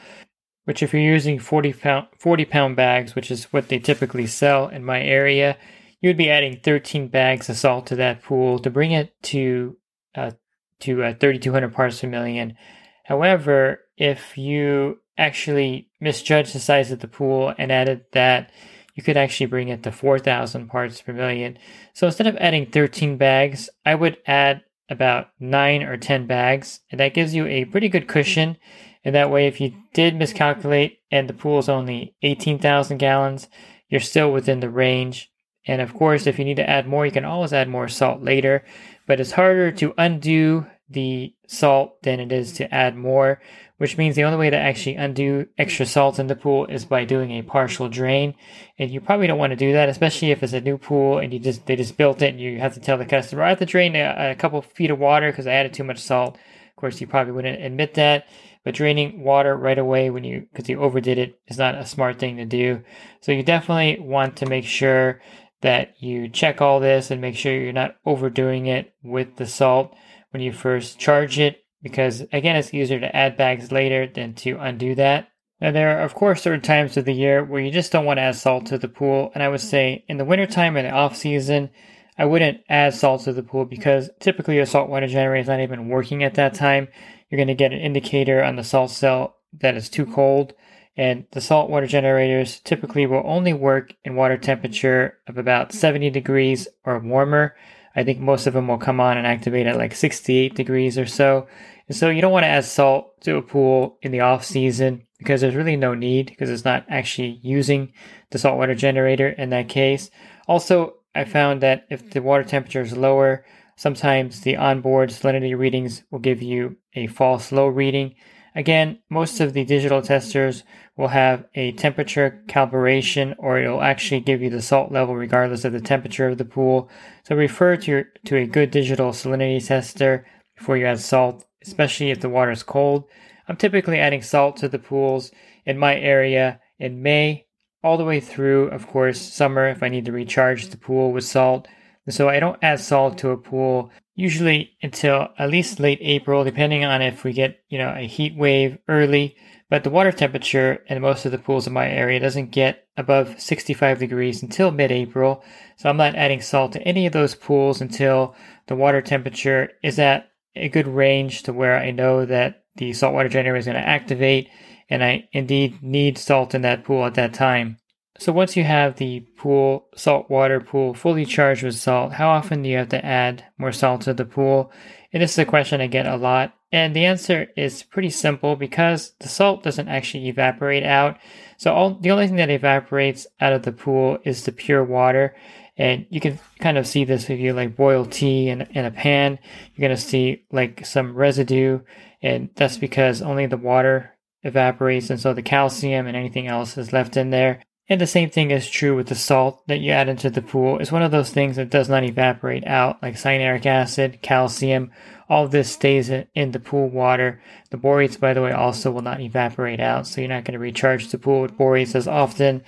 which 0.64 0.82
if 0.82 0.92
you're 0.92 1.02
using 1.02 1.38
40 1.38 1.72
pound, 1.72 2.06
40 2.18 2.44
pound 2.44 2.76
bags, 2.76 3.14
which 3.14 3.30
is 3.30 3.52
what 3.52 3.68
they 3.68 3.78
typically 3.78 4.26
sell 4.26 4.68
in 4.68 4.84
my 4.84 5.02
area, 5.02 5.56
you 6.00 6.08
would 6.08 6.16
be 6.16 6.30
adding 6.30 6.60
13 6.62 7.08
bags 7.08 7.48
of 7.48 7.56
salt 7.56 7.86
to 7.88 7.96
that 7.96 8.22
pool 8.22 8.58
to 8.60 8.70
bring 8.70 8.92
it 8.92 9.14
to 9.22 9.76
uh, 10.14 10.32
to 10.80 11.02
uh, 11.04 11.14
3,200 11.18 11.72
parts 11.72 12.00
per 12.00 12.08
million. 12.08 12.56
However, 13.04 13.80
if 13.96 14.36
you 14.36 14.98
actually 15.16 15.88
misjudge 16.00 16.52
the 16.52 16.60
size 16.60 16.90
of 16.90 17.00
the 17.00 17.08
pool 17.08 17.54
and 17.56 17.70
added 17.70 18.04
that, 18.12 18.50
you 18.94 19.02
could 19.02 19.16
actually 19.16 19.46
bring 19.46 19.68
it 19.68 19.82
to 19.84 19.92
4,000 19.92 20.68
parts 20.68 21.00
per 21.00 21.12
million. 21.12 21.56
So 21.94 22.06
instead 22.06 22.26
of 22.26 22.36
adding 22.36 22.66
13 22.66 23.16
bags, 23.16 23.70
I 23.86 23.94
would 23.94 24.18
add 24.26 24.62
about 24.88 25.28
9 25.40 25.82
or 25.82 25.96
10 25.96 26.26
bags, 26.26 26.80
and 26.90 27.00
that 27.00 27.14
gives 27.14 27.34
you 27.34 27.46
a 27.46 27.64
pretty 27.64 27.88
good 27.88 28.08
cushion 28.08 28.56
and 29.04 29.14
that 29.14 29.30
way, 29.30 29.46
if 29.46 29.60
you 29.60 29.74
did 29.92 30.14
miscalculate 30.14 31.00
and 31.10 31.28
the 31.28 31.34
pool 31.34 31.58
is 31.58 31.68
only 31.68 32.14
18,000 32.22 32.98
gallons, 32.98 33.48
you're 33.88 34.00
still 34.00 34.32
within 34.32 34.60
the 34.60 34.70
range. 34.70 35.30
And 35.66 35.80
of 35.80 35.94
course, 35.94 36.26
if 36.26 36.38
you 36.38 36.44
need 36.44 36.56
to 36.56 36.68
add 36.68 36.86
more, 36.86 37.04
you 37.04 37.12
can 37.12 37.24
always 37.24 37.52
add 37.52 37.68
more 37.68 37.88
salt 37.88 38.22
later. 38.22 38.64
But 39.06 39.20
it's 39.20 39.32
harder 39.32 39.72
to 39.72 39.94
undo 39.98 40.66
the 40.88 41.34
salt 41.48 42.02
than 42.02 42.20
it 42.20 42.32
is 42.32 42.52
to 42.54 42.72
add 42.72 42.96
more, 42.96 43.40
which 43.82 43.98
means 43.98 44.14
the 44.14 44.22
only 44.22 44.38
way 44.38 44.48
to 44.48 44.56
actually 44.56 44.94
undo 44.94 45.44
extra 45.58 45.84
salt 45.84 46.20
in 46.20 46.28
the 46.28 46.36
pool 46.36 46.66
is 46.66 46.84
by 46.84 47.04
doing 47.04 47.32
a 47.32 47.42
partial 47.42 47.88
drain. 47.88 48.32
And 48.78 48.92
you 48.92 49.00
probably 49.00 49.26
don't 49.26 49.40
want 49.40 49.50
to 49.50 49.56
do 49.56 49.72
that, 49.72 49.88
especially 49.88 50.30
if 50.30 50.40
it's 50.44 50.52
a 50.52 50.60
new 50.60 50.78
pool 50.78 51.18
and 51.18 51.32
you 51.32 51.40
just 51.40 51.66
they 51.66 51.74
just 51.74 51.96
built 51.96 52.22
it 52.22 52.28
and 52.28 52.40
you 52.40 52.60
have 52.60 52.74
to 52.74 52.80
tell 52.80 52.96
the 52.96 53.04
customer, 53.04 53.42
I 53.42 53.48
have 53.48 53.58
to 53.58 53.66
drain 53.66 53.96
a, 53.96 54.30
a 54.30 54.34
couple 54.36 54.62
feet 54.62 54.92
of 54.92 55.00
water 55.00 55.32
because 55.32 55.48
I 55.48 55.54
added 55.54 55.72
too 55.74 55.82
much 55.82 55.98
salt. 55.98 56.36
Of 56.36 56.76
course, 56.76 57.00
you 57.00 57.08
probably 57.08 57.32
wouldn't 57.32 57.60
admit 57.60 57.94
that. 57.94 58.28
But 58.64 58.76
draining 58.76 59.24
water 59.24 59.56
right 59.56 59.78
away 59.78 60.10
when 60.10 60.22
you, 60.22 60.46
because 60.52 60.68
you 60.68 60.78
overdid 60.78 61.18
it, 61.18 61.40
is 61.48 61.58
not 61.58 61.74
a 61.74 61.84
smart 61.84 62.20
thing 62.20 62.36
to 62.36 62.44
do. 62.44 62.84
So 63.20 63.32
you 63.32 63.42
definitely 63.42 63.98
want 63.98 64.36
to 64.36 64.46
make 64.46 64.64
sure 64.64 65.20
that 65.62 66.00
you 66.00 66.28
check 66.28 66.60
all 66.60 66.78
this 66.78 67.10
and 67.10 67.20
make 67.20 67.34
sure 67.34 67.52
you're 67.52 67.72
not 67.72 67.96
overdoing 68.06 68.66
it 68.66 68.94
with 69.02 69.34
the 69.38 69.46
salt 69.48 69.92
when 70.30 70.40
you 70.40 70.52
first 70.52 71.00
charge 71.00 71.40
it. 71.40 71.61
Because 71.82 72.22
again, 72.32 72.56
it's 72.56 72.72
easier 72.72 73.00
to 73.00 73.16
add 73.16 73.36
bags 73.36 73.72
later 73.72 74.06
than 74.06 74.34
to 74.34 74.58
undo 74.58 74.94
that. 74.94 75.28
Now, 75.60 75.70
there 75.70 75.96
are, 75.96 76.02
of 76.02 76.14
course, 76.14 76.42
certain 76.42 76.60
times 76.60 76.96
of 76.96 77.04
the 77.04 77.14
year 77.14 77.44
where 77.44 77.60
you 77.60 77.70
just 77.70 77.92
don't 77.92 78.04
want 78.04 78.18
to 78.18 78.22
add 78.22 78.36
salt 78.36 78.66
to 78.66 78.78
the 78.78 78.88
pool. 78.88 79.30
And 79.34 79.42
I 79.42 79.48
would 79.48 79.60
say 79.60 80.04
in 80.08 80.16
the 80.16 80.24
wintertime 80.24 80.76
or 80.76 80.82
the 80.82 80.90
off 80.90 81.16
season, 81.16 81.70
I 82.18 82.24
wouldn't 82.24 82.62
add 82.68 82.94
salt 82.94 83.22
to 83.22 83.32
the 83.32 83.42
pool 83.42 83.64
because 83.64 84.10
typically 84.18 84.56
your 84.56 84.66
saltwater 84.66 85.06
generator 85.06 85.40
is 85.42 85.48
not 85.48 85.60
even 85.60 85.88
working 85.88 86.24
at 86.24 86.34
that 86.34 86.54
time 86.54 86.88
you're 87.32 87.38
going 87.38 87.48
to 87.48 87.54
get 87.54 87.72
an 87.72 87.80
indicator 87.80 88.44
on 88.44 88.56
the 88.56 88.62
salt 88.62 88.90
cell 88.90 89.36
that 89.58 89.74
it's 89.74 89.88
too 89.88 90.04
cold. 90.04 90.52
And 90.98 91.24
the 91.32 91.40
saltwater 91.40 91.86
generators 91.86 92.60
typically 92.60 93.06
will 93.06 93.22
only 93.24 93.54
work 93.54 93.94
in 94.04 94.16
water 94.16 94.36
temperature 94.36 95.16
of 95.26 95.38
about 95.38 95.72
70 95.72 96.10
degrees 96.10 96.68
or 96.84 96.98
warmer. 96.98 97.56
I 97.96 98.04
think 98.04 98.20
most 98.20 98.46
of 98.46 98.52
them 98.52 98.68
will 98.68 98.76
come 98.76 99.00
on 99.00 99.16
and 99.16 99.26
activate 99.26 99.66
at 99.66 99.78
like 99.78 99.94
68 99.94 100.54
degrees 100.54 100.98
or 100.98 101.06
so. 101.06 101.48
And 101.88 101.96
so 101.96 102.10
you 102.10 102.20
don't 102.20 102.32
want 102.32 102.44
to 102.44 102.48
add 102.48 102.64
salt 102.64 103.20
to 103.22 103.36
a 103.36 103.42
pool 103.42 103.98
in 104.02 104.12
the 104.12 104.20
off 104.20 104.44
season 104.44 105.06
because 105.18 105.40
there's 105.40 105.54
really 105.54 105.76
no 105.76 105.94
need 105.94 106.26
because 106.26 106.50
it's 106.50 106.64
not 106.64 106.84
actually 106.88 107.40
using 107.42 107.92
the 108.30 108.38
saltwater 108.38 108.74
generator 108.74 109.28
in 109.28 109.50
that 109.50 109.68
case. 109.68 110.10
Also, 110.48 110.94
I 111.14 111.24
found 111.24 111.60
that 111.62 111.86
if 111.90 112.10
the 112.10 112.22
water 112.22 112.44
temperature 112.44 112.80
is 112.80 112.96
lower, 112.96 113.44
Sometimes 113.76 114.42
the 114.42 114.56
onboard 114.56 115.10
salinity 115.10 115.58
readings 115.58 116.04
will 116.10 116.18
give 116.18 116.42
you 116.42 116.76
a 116.94 117.06
false 117.08 117.52
low 117.52 117.66
reading. 117.66 118.14
Again, 118.54 118.98
most 119.08 119.40
of 119.40 119.54
the 119.54 119.64
digital 119.64 120.02
testers 120.02 120.62
will 120.96 121.08
have 121.08 121.46
a 121.54 121.72
temperature 121.72 122.42
calibration 122.48 123.34
or 123.38 123.58
it'll 123.58 123.82
actually 123.82 124.20
give 124.20 124.42
you 124.42 124.50
the 124.50 124.60
salt 124.60 124.92
level 124.92 125.16
regardless 125.16 125.64
of 125.64 125.72
the 125.72 125.80
temperature 125.80 126.28
of 126.28 126.36
the 126.36 126.44
pool. 126.44 126.90
So 127.24 127.34
refer 127.34 127.76
to, 127.78 127.90
your, 127.90 128.04
to 128.26 128.36
a 128.36 128.46
good 128.46 128.70
digital 128.70 129.10
salinity 129.10 129.66
tester 129.66 130.26
before 130.56 130.76
you 130.76 130.86
add 130.86 131.00
salt, 131.00 131.46
especially 131.62 132.10
if 132.10 132.20
the 132.20 132.28
water 132.28 132.50
is 132.50 132.62
cold. 132.62 133.04
I'm 133.48 133.56
typically 133.56 133.98
adding 133.98 134.22
salt 134.22 134.56
to 134.58 134.68
the 134.68 134.78
pools 134.78 135.30
in 135.64 135.78
my 135.78 135.96
area 135.96 136.60
in 136.78 137.02
May 137.02 137.46
all 137.82 137.96
the 137.96 138.04
way 138.04 138.20
through, 138.20 138.68
of 138.68 138.86
course, 138.86 139.20
summer 139.20 139.68
if 139.68 139.82
I 139.82 139.88
need 139.88 140.04
to 140.06 140.12
recharge 140.12 140.68
the 140.68 140.76
pool 140.76 141.12
with 141.12 141.24
salt. 141.24 141.66
So 142.08 142.28
I 142.28 142.40
don't 142.40 142.62
add 142.62 142.80
salt 142.80 143.18
to 143.18 143.30
a 143.30 143.36
pool 143.36 143.90
usually 144.14 144.76
until 144.82 145.28
at 145.38 145.50
least 145.50 145.80
late 145.80 145.98
April, 146.00 146.44
depending 146.44 146.84
on 146.84 147.02
if 147.02 147.24
we 147.24 147.32
get, 147.32 147.60
you 147.68 147.78
know, 147.78 147.94
a 147.96 148.06
heat 148.06 148.36
wave 148.36 148.78
early. 148.88 149.36
But 149.70 149.84
the 149.84 149.90
water 149.90 150.12
temperature 150.12 150.84
in 150.88 151.00
most 151.00 151.24
of 151.24 151.32
the 151.32 151.38
pools 151.38 151.66
in 151.66 151.72
my 151.72 151.88
area 151.88 152.20
doesn't 152.20 152.50
get 152.50 152.86
above 152.96 153.40
65 153.40 153.98
degrees 153.98 154.42
until 154.42 154.70
mid-April. 154.70 155.42
So 155.76 155.88
I'm 155.88 155.96
not 155.96 156.14
adding 156.14 156.42
salt 156.42 156.72
to 156.72 156.82
any 156.82 157.06
of 157.06 157.12
those 157.12 157.34
pools 157.34 157.80
until 157.80 158.34
the 158.66 158.76
water 158.76 159.00
temperature 159.00 159.70
is 159.82 159.98
at 159.98 160.28
a 160.54 160.68
good 160.68 160.86
range 160.86 161.44
to 161.44 161.52
where 161.52 161.78
I 161.78 161.90
know 161.90 162.24
that 162.26 162.64
the 162.76 162.92
saltwater 162.92 163.28
generator 163.28 163.56
is 163.56 163.66
going 163.66 163.76
to 163.76 163.88
activate 163.88 164.48
and 164.88 165.02
I 165.02 165.28
indeed 165.32 165.82
need 165.82 166.18
salt 166.18 166.54
in 166.54 166.62
that 166.62 166.84
pool 166.84 167.04
at 167.06 167.14
that 167.14 167.34
time. 167.34 167.78
So 168.18 168.32
once 168.32 168.56
you 168.56 168.64
have 168.64 168.96
the 168.96 169.20
pool, 169.36 169.88
saltwater 169.96 170.60
pool 170.60 170.94
fully 170.94 171.24
charged 171.24 171.62
with 171.62 171.76
salt, 171.76 172.12
how 172.12 172.28
often 172.28 172.62
do 172.62 172.68
you 172.68 172.76
have 172.76 172.90
to 172.90 173.04
add 173.04 173.44
more 173.58 173.72
salt 173.72 174.02
to 174.02 174.14
the 174.14 174.26
pool? 174.26 174.70
And 175.12 175.22
this 175.22 175.32
is 175.32 175.38
a 175.38 175.44
question 175.44 175.80
I 175.80 175.86
get 175.86 176.06
a 176.06 176.16
lot. 176.16 176.54
And 176.70 176.94
the 176.94 177.04
answer 177.04 177.48
is 177.56 177.82
pretty 177.82 178.10
simple 178.10 178.56
because 178.56 179.12
the 179.20 179.28
salt 179.28 179.62
doesn't 179.62 179.88
actually 179.88 180.28
evaporate 180.28 180.84
out. 180.84 181.18
So 181.58 181.72
all, 181.72 181.94
the 181.94 182.10
only 182.10 182.26
thing 182.26 182.36
that 182.36 182.50
evaporates 182.50 183.26
out 183.40 183.52
of 183.52 183.62
the 183.62 183.72
pool 183.72 184.18
is 184.24 184.44
the 184.44 184.52
pure 184.52 184.84
water. 184.84 185.34
And 185.76 186.06
you 186.10 186.20
can 186.20 186.38
kind 186.58 186.76
of 186.76 186.86
see 186.86 187.04
this 187.04 187.30
if 187.30 187.40
you 187.40 187.54
like 187.54 187.76
boil 187.76 188.04
tea 188.04 188.48
in, 188.48 188.62
in 188.72 188.84
a 188.84 188.90
pan. 188.90 189.38
You're 189.74 189.88
going 189.88 189.96
to 189.96 190.02
see 190.02 190.44
like 190.52 190.84
some 190.84 191.14
residue. 191.14 191.80
And 192.20 192.50
that's 192.54 192.76
because 192.76 193.22
only 193.22 193.46
the 193.46 193.56
water 193.56 194.12
evaporates. 194.42 195.10
And 195.10 195.18
so 195.18 195.32
the 195.32 195.42
calcium 195.42 196.06
and 196.06 196.16
anything 196.16 196.46
else 196.46 196.76
is 196.76 196.92
left 196.92 197.16
in 197.16 197.30
there. 197.30 197.62
And 197.88 198.00
the 198.00 198.06
same 198.06 198.30
thing 198.30 198.50
is 198.50 198.70
true 198.70 198.94
with 198.96 199.08
the 199.08 199.14
salt 199.14 199.66
that 199.66 199.80
you 199.80 199.90
add 199.90 200.08
into 200.08 200.30
the 200.30 200.40
pool. 200.40 200.78
It's 200.78 200.92
one 200.92 201.02
of 201.02 201.10
those 201.10 201.30
things 201.30 201.56
that 201.56 201.68
does 201.68 201.88
not 201.88 202.04
evaporate 202.04 202.66
out, 202.66 203.02
like 203.02 203.16
cyanuric 203.16 203.66
acid, 203.66 204.20
calcium. 204.22 204.92
All 205.28 205.48
this 205.48 205.72
stays 205.72 206.08
in 206.08 206.52
the 206.52 206.60
pool 206.60 206.88
water. 206.88 207.42
The 207.70 207.76
borates, 207.76 208.18
by 208.18 208.34
the 208.34 208.42
way, 208.42 208.52
also 208.52 208.90
will 208.90 209.02
not 209.02 209.20
evaporate 209.20 209.80
out, 209.80 210.06
so 210.06 210.20
you're 210.20 210.28
not 210.28 210.44
going 210.44 210.52
to 210.52 210.58
recharge 210.58 211.08
the 211.08 211.18
pool 211.18 211.42
with 211.42 211.58
borates 211.58 211.94
as 211.94 212.06
often. 212.06 212.62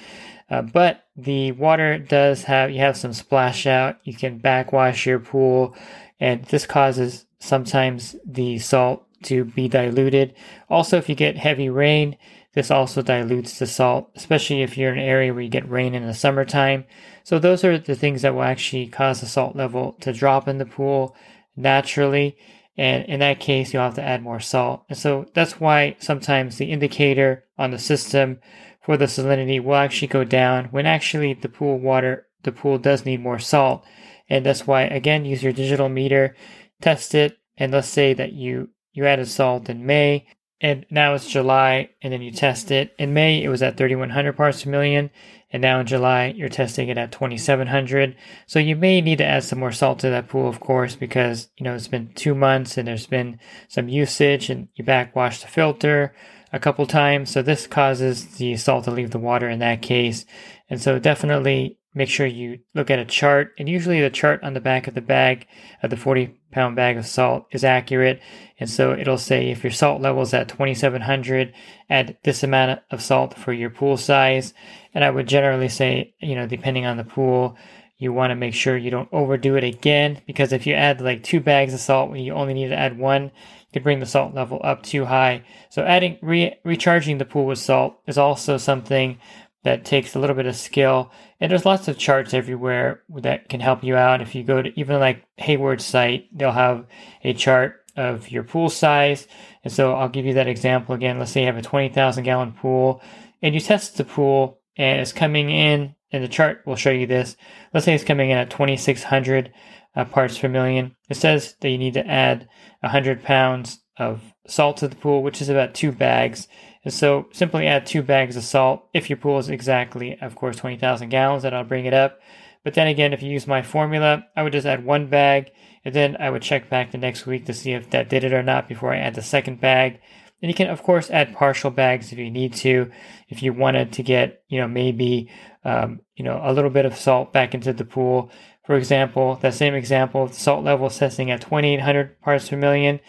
Uh, 0.51 0.63
but 0.63 1.05
the 1.17 1.53
water 1.53 1.99
does 1.99 2.45
have, 2.45 2.71
you 2.71 2.81
have 2.81 2.97
some 2.97 3.13
splash 3.13 3.67
out. 3.67 3.99
You 4.05 4.15
can 4.15 4.39
backwash 4.39 5.07
your 5.07 5.19
pool, 5.19 5.75
and 6.21 6.45
this 6.45 6.67
causes 6.67 7.27
sometimes 7.39 8.17
the 8.27 8.59
salt 8.59 9.07
to 9.25 9.45
be 9.45 9.69
diluted. 9.69 10.35
Also, 10.69 10.99
if 10.99 11.09
you 11.09 11.15
get 11.15 11.37
heavy 11.37 11.69
rain, 11.69 12.17
this 12.55 12.71
also 12.71 13.03
dilutes 13.03 13.59
the 13.59 13.67
salt, 13.67 14.11
especially 14.15 14.63
if 14.63 14.79
you're 14.79 14.93
in 14.93 14.99
an 14.99 15.05
area 15.05 15.33
where 15.33 15.43
you 15.43 15.49
get 15.49 15.69
rain 15.69 15.95
in 15.95 16.07
the 16.07 16.15
summertime. 16.15 16.85
So 17.25 17.39
those 17.39 17.65
are 17.65 17.79
the 17.79 17.97
things 17.97 18.23
that 18.23 18.35
will 18.35 18.43
actually 18.43 18.87
cause 18.87 19.21
the 19.21 19.27
salt 19.27 19.57
level 19.57 19.95
to 20.01 20.13
drop 20.13 20.47
in 20.47 20.59
the 20.59 20.67
pool 20.67 21.17
naturally. 21.57 22.37
And 22.77 23.05
in 23.07 23.21
that 23.21 23.41
case, 23.41 23.73
you'll 23.73 23.83
have 23.83 23.95
to 23.95 24.03
add 24.03 24.23
more 24.23 24.41
salt. 24.41 24.85
And 24.89 24.99
so 24.99 25.27
that's 25.35 25.59
why 25.59 25.97
sometimes 25.99 26.59
the 26.59 26.71
indicator 26.71 27.45
on 27.59 27.71
the 27.71 27.79
system 27.79 28.41
for 28.85 28.99
the 28.99 29.07
salinity 29.07 29.63
will 29.63 29.77
actually 29.77 30.09
go 30.09 30.25
down 30.25 30.67
when 30.67 30.85
actually 30.85 31.33
the 31.33 31.49
pool 31.49 31.79
water, 31.79 32.27
the 32.43 32.53
pool 32.53 32.79
does 32.79 33.07
need 33.07 33.21
more 33.21 33.39
salt. 33.39 33.85
And 34.29 34.45
that's 34.45 34.67
why, 34.67 34.83
again, 34.83 35.25
use 35.25 35.43
your 35.43 35.53
digital 35.53 35.89
meter, 35.89 36.37
test 36.83 37.15
it, 37.15 37.39
and 37.57 37.73
let's 37.73 37.89
say 37.89 38.15
that 38.15 38.33
you 38.33 38.71
you 38.93 39.07
added 39.07 39.27
salt 39.27 39.69
in 39.69 39.85
May, 39.87 40.27
and 40.61 40.87
now 40.89 41.15
it's 41.15 41.29
July, 41.29 41.91
and 42.01 42.13
then 42.13 42.23
you 42.23 42.31
test 42.31 42.71
it. 42.71 42.95
In 42.99 43.13
May, 43.13 43.43
it 43.43 43.49
was 43.49 43.63
at 43.63 43.77
3,100 43.77 44.37
parts 44.37 44.63
per 44.63 44.71
million, 44.71 45.11
and 45.51 45.61
now 45.61 45.81
in 45.81 45.87
July, 45.87 46.33
you're 46.37 46.49
testing 46.49 46.89
it 46.89 46.97
at 46.97 47.11
2,700. 47.11 48.15
So 48.47 48.61
you 48.61 48.77
may 48.77 49.01
need 49.01 49.19
to 49.19 49.25
add 49.27 49.45
some 49.45 49.59
more 49.59 49.73
salt 49.73 49.99
to 50.01 50.11
that 50.11 50.29
pool, 50.29 50.49
of 50.49 50.61
course, 50.61 50.95
because 50.95 51.49
you 51.57 51.65
know 51.65 51.75
it's 51.75 51.89
been 51.89 52.13
two 52.15 52.35
months 52.35 52.79
and 52.79 52.87
there's 52.87 53.07
been 53.07 53.41
some 53.69 53.89
usage, 53.89 54.51
and 54.51 54.69
you 54.75 54.85
backwash 54.85 55.41
the 55.41 55.49
filter 55.49 56.15
a 56.55 56.61
couple 56.61 56.87
times. 56.87 57.31
So 57.31 57.43
this 57.43 57.67
causes 57.67 58.37
the 58.37 58.57
salt 58.57 58.85
to 58.85 58.91
leave 58.91 59.11
the 59.11 59.19
water 59.19 59.49
in 59.49 59.59
that 59.59 59.83
case, 59.83 60.25
and 60.71 60.81
so 60.81 60.99
definitely 60.99 61.79
make 61.95 62.09
sure 62.09 62.27
you 62.27 62.59
look 62.75 62.91
at 62.91 62.99
a 62.99 63.05
chart. 63.05 63.55
And 63.59 63.69
usually, 63.69 64.01
the 64.01 64.11
chart 64.11 64.43
on 64.43 64.55
the 64.55 64.61
back 64.61 64.87
of 64.87 64.95
the 64.95 65.01
bag 65.01 65.47
of 65.83 65.91
the 65.91 65.97
40 65.97 66.35
pound 66.51 66.77
bag 66.77 66.97
of 66.97 67.07
salt 67.07 67.47
is 67.51 67.65
accurate. 67.65 68.21
And 68.59 68.71
so 68.71 68.93
it'll 68.93 69.19
say 69.19 69.51
if 69.51 69.65
your 69.65 69.73
salt 69.73 70.01
level 70.01 70.23
is 70.23 70.35
at 70.35 70.49
2700, 70.49 71.53
add 71.91 72.17
this 72.25 72.43
amount 72.43 72.81
of 72.91 73.03
salt 73.03 73.35
for 73.35 73.53
your 73.53 73.71
pool 73.71 73.97
size. 73.97 74.55
And 74.95 75.05
I 75.05 75.11
would 75.11 75.27
generally 75.27 75.69
say, 75.69 76.15
you 76.21 76.37
know, 76.37 76.47
depending 76.47 76.87
on 76.87 76.97
the 76.97 77.05
pool, 77.05 77.57
you 77.99 78.13
want 78.13 78.31
to 78.31 78.37
make 78.37 78.55
sure 78.55 78.77
you 78.77 78.91
don't 78.91 79.09
overdo 79.13 79.57
it 79.57 79.65
again 79.65 80.21
because 80.27 80.53
if 80.53 80.67
you 80.67 80.75
add 80.75 81.01
like 81.01 81.23
two 81.23 81.41
bags 81.41 81.73
of 81.75 81.81
salt 81.81 82.11
when 82.11 82.21
you 82.21 82.35
only 82.35 82.55
need 82.55 82.69
to 82.69 82.79
add 82.79 82.99
one, 82.99 83.31
could 83.75 83.83
bring 83.83 84.01
the 84.01 84.07
salt 84.07 84.35
level 84.35 84.61
up 84.65 84.83
too 84.83 85.05
high. 85.05 85.43
So 85.69 85.85
adding 85.85 86.19
re- 86.23 86.59
recharging 86.65 87.19
the 87.19 87.25
pool 87.25 87.45
with 87.45 87.59
salt 87.59 88.01
is 88.07 88.17
also 88.17 88.57
something 88.57 89.19
that 89.65 89.85
takes 89.85 90.15
a 90.15 90.19
little 90.19 90.37
bit 90.37 90.47
of 90.47 90.57
skill. 90.57 91.11
And 91.41 91.51
there's 91.51 91.67
lots 91.67 91.89
of 91.89 91.99
charts 91.99 92.33
everywhere 92.33 93.03
that 93.17 93.49
can 93.49 93.61
help 93.61 93.83
you 93.83 93.97
out. 93.97 94.23
If 94.23 94.35
you 94.35 94.45
go 94.45 94.63
to 94.63 94.79
even 94.79 95.01
like 95.01 95.25
Hayward's 95.39 95.85
site, 95.85 96.29
they'll 96.33 96.53
have 96.53 96.87
a 97.25 97.35
chart 97.35 97.83
of 97.97 98.31
your 98.31 98.45
pool 98.45 98.71
size. 98.71 99.27
And 99.65 99.73
so 99.73 99.95
I'll 99.95 100.09
give 100.09 100.25
you 100.25 100.35
that 100.35 100.49
example 100.49 100.95
again. 100.95 101.19
Let's 101.19 101.33
say 101.33 101.41
you 101.41 101.47
have 101.47 101.57
a 101.57 101.63
20,000 101.63 102.25
gallon 102.25 102.53
pool 102.53 103.03
and 103.43 103.55
you 103.55 103.61
test 103.61 103.97
the 103.97 104.05
pool 104.05 104.61
and 104.77 105.01
it's 105.01 105.13
coming 105.13 105.51
in, 105.51 105.95
and 106.13 106.25
the 106.25 106.29
chart 106.29 106.63
will 106.67 106.77
show 106.77 106.91
you 106.91 107.07
this. 107.07 107.37
Let's 107.73 107.87
say 107.87 107.95
it's 107.95 108.05
coming 108.05 108.31
in 108.31 108.39
at 108.39 108.51
2,600 108.51 109.53
uh, 109.97 110.05
parts 110.05 110.39
per 110.39 110.49
million. 110.49 110.97
It 111.09 111.17
says 111.17 111.57
that 111.61 111.69
you 111.69 111.79
need 111.79 111.95
to 111.95 112.07
add 112.07 112.49
100 112.81 113.23
pounds 113.23 113.81
of 113.97 114.21
salt 114.47 114.79
to 114.79 114.89
the 114.89 114.97
pool, 114.97 115.23
which 115.23 115.41
is 115.41 115.49
about 115.49 115.75
two 115.75 115.93
bags. 115.93 116.49
And 116.85 116.93
so 116.93 117.29
simply 117.33 117.67
add 117.67 117.87
two 117.87 118.03
bags 118.03 118.37
of 118.37 118.45
salt. 118.45 118.89
If 118.93 119.09
your 119.09 119.17
pool 119.17 119.39
is 119.39 119.49
exactly, 119.49 120.19
of 120.21 120.35
course, 120.35 120.57
20,000 120.57 121.09
gallons, 121.09 121.45
then 121.45 121.55
I'll 121.55 121.65
bring 121.65 121.87
it 121.87 121.95
up. 121.95 122.21
But 122.63 122.75
then 122.75 122.87
again, 122.87 123.13
if 123.13 123.23
you 123.23 123.31
use 123.31 123.47
my 123.47 123.63
formula, 123.63 124.27
I 124.37 124.43
would 124.43 124.53
just 124.53 124.67
add 124.67 124.85
one 124.85 125.07
bag 125.07 125.51
and 125.85 125.95
then 125.95 126.17
I 126.19 126.31
would 126.31 126.43
check 126.43 126.71
back 126.71 126.91
the 126.91 126.99
next 126.99 127.27
week 127.27 127.47
to 127.47 127.55
see 127.55 127.73
if 127.73 127.91
that 127.91 128.09
did 128.09 128.25
it 128.25 128.33
or 128.33 128.43
not 128.43 128.69
before 128.69 128.93
I 128.93 128.99
add 128.99 129.15
the 129.15 129.23
second 129.23 129.61
bag. 129.61 130.01
And 130.41 130.51
you 130.51 130.55
can, 130.55 130.69
of 130.69 130.83
course, 130.83 131.11
add 131.11 131.35
partial 131.35 131.71
bags 131.71 132.13
if 132.13 132.19
you 132.19 132.31
need 132.31 132.55
to. 132.55 132.91
If 133.29 133.43
you 133.43 133.53
wanted 133.53 133.93
to 133.93 134.03
get, 134.03 134.43
you 134.49 134.61
know, 134.61 134.69
maybe, 134.69 135.31
um, 135.65 136.01
you 136.17 136.25
know, 136.25 136.41
a 136.43 136.53
little 136.53 136.71
bit 136.71 136.87
of 136.87 136.97
salt 136.97 137.33
back 137.33 137.55
into 137.55 137.73
the 137.73 137.85
pool. 137.85 138.31
For 138.65 138.77
example, 138.77 139.37
that 139.43 139.55
same 139.55 139.75
example, 139.75 140.27
the 140.27 140.35
salt 140.35 140.65
level 140.65 140.87
is 140.87 140.99
testing 140.99 141.31
at 141.31 141.43
2,800 141.43 142.21
parts 142.21 142.49
per 142.49 142.57
million. 142.57 143.01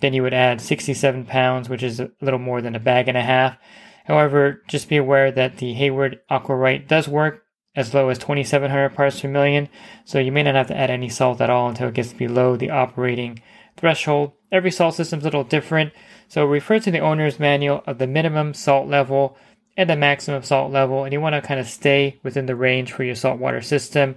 Then 0.00 0.12
you 0.12 0.22
would 0.22 0.34
add 0.34 0.60
67 0.60 1.24
pounds, 1.26 1.68
which 1.68 1.82
is 1.82 2.00
a 2.00 2.10
little 2.20 2.40
more 2.40 2.60
than 2.60 2.74
a 2.74 2.80
bag 2.80 3.06
and 3.08 3.16
a 3.16 3.22
half. 3.22 3.56
However, 4.06 4.62
just 4.68 4.88
be 4.88 4.96
aware 4.96 5.30
that 5.30 5.58
the 5.58 5.74
Hayward 5.74 6.20
Aquarite 6.30 6.88
does 6.88 7.08
work 7.08 7.42
as 7.76 7.94
low 7.94 8.08
as 8.08 8.18
2700 8.18 8.90
parts 8.90 9.20
per 9.20 9.28
million, 9.28 9.68
so 10.04 10.18
you 10.18 10.30
may 10.30 10.42
not 10.42 10.54
have 10.54 10.68
to 10.68 10.76
add 10.76 10.90
any 10.90 11.08
salt 11.08 11.40
at 11.40 11.50
all 11.50 11.68
until 11.68 11.88
it 11.88 11.94
gets 11.94 12.12
below 12.12 12.56
the 12.56 12.70
operating 12.70 13.40
threshold. 13.76 14.32
Every 14.52 14.70
salt 14.70 14.94
system 14.94 15.20
is 15.20 15.24
a 15.24 15.28
little 15.28 15.44
different, 15.44 15.92
so 16.28 16.44
refer 16.44 16.78
to 16.80 16.90
the 16.90 17.00
owner's 17.00 17.40
manual 17.40 17.82
of 17.86 17.98
the 17.98 18.06
minimum 18.06 18.54
salt 18.54 18.88
level 18.88 19.36
and 19.76 19.90
the 19.90 19.96
maximum 19.96 20.42
salt 20.42 20.70
level, 20.70 21.04
and 21.04 21.12
you 21.12 21.20
want 21.20 21.34
to 21.34 21.42
kind 21.42 21.58
of 21.58 21.66
stay 21.66 22.20
within 22.22 22.46
the 22.46 22.54
range 22.54 22.92
for 22.92 23.02
your 23.02 23.16
saltwater 23.16 23.60
system. 23.60 24.14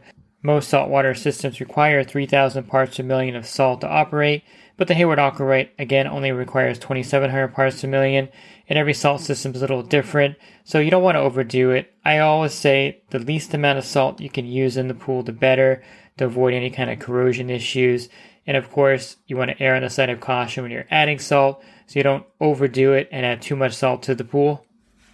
Most 0.48 0.70
saltwater 0.70 1.14
systems 1.14 1.60
require 1.60 2.06
3,000 2.06 2.70
parts 2.70 2.96
per 2.96 3.04
million 3.04 3.36
of 3.36 3.46
salt 3.46 3.82
to 3.82 3.88
operate, 3.90 4.46
but 4.78 4.88
the 4.88 4.94
Hayward 4.94 5.20
Aquarite, 5.20 5.72
again, 5.78 6.08
only 6.08 6.32
requires 6.32 6.80
2,700 6.80 7.50
parts 7.50 7.82
per 7.82 7.90
million, 7.90 8.30
and 8.70 8.80
every 8.80 8.94
salt 8.94 9.20
system 9.20 9.54
is 9.54 9.58
a 9.58 9.66
little 9.66 9.84
different, 9.84 10.38
so 10.64 10.80
you 10.80 10.90
don't 10.90 11.04
want 11.04 11.16
to 11.16 11.20
overdo 11.20 11.72
it. 11.72 11.94
I 12.06 12.20
always 12.20 12.54
say 12.54 13.02
the 13.10 13.20
least 13.20 13.54
amount 13.54 13.78
of 13.78 13.84
salt 13.84 14.22
you 14.22 14.30
can 14.30 14.46
use 14.46 14.78
in 14.78 14.88
the 14.88 14.94
pool, 14.94 15.22
the 15.22 15.34
better, 15.34 15.84
to 16.16 16.24
avoid 16.24 16.54
any 16.54 16.70
kind 16.70 16.90
of 16.90 17.00
corrosion 17.00 17.50
issues. 17.50 18.08
And 18.46 18.56
of 18.56 18.72
course, 18.72 19.18
you 19.28 19.36
want 19.36 19.52
to 19.52 19.62
err 19.62 19.76
on 19.76 19.82
the 19.82 19.90
side 19.90 20.10
of 20.10 20.22
caution 20.22 20.64
when 20.64 20.72
you're 20.72 20.88
adding 20.90 21.20
salt, 21.20 21.62
so 21.88 22.00
you 22.00 22.04
don't 22.04 22.26
overdo 22.40 22.94
it 22.94 23.10
and 23.12 23.26
add 23.26 23.42
too 23.42 23.58
much 23.58 23.74
salt 23.74 24.02
to 24.04 24.16
the 24.16 24.24
pool. 24.24 24.66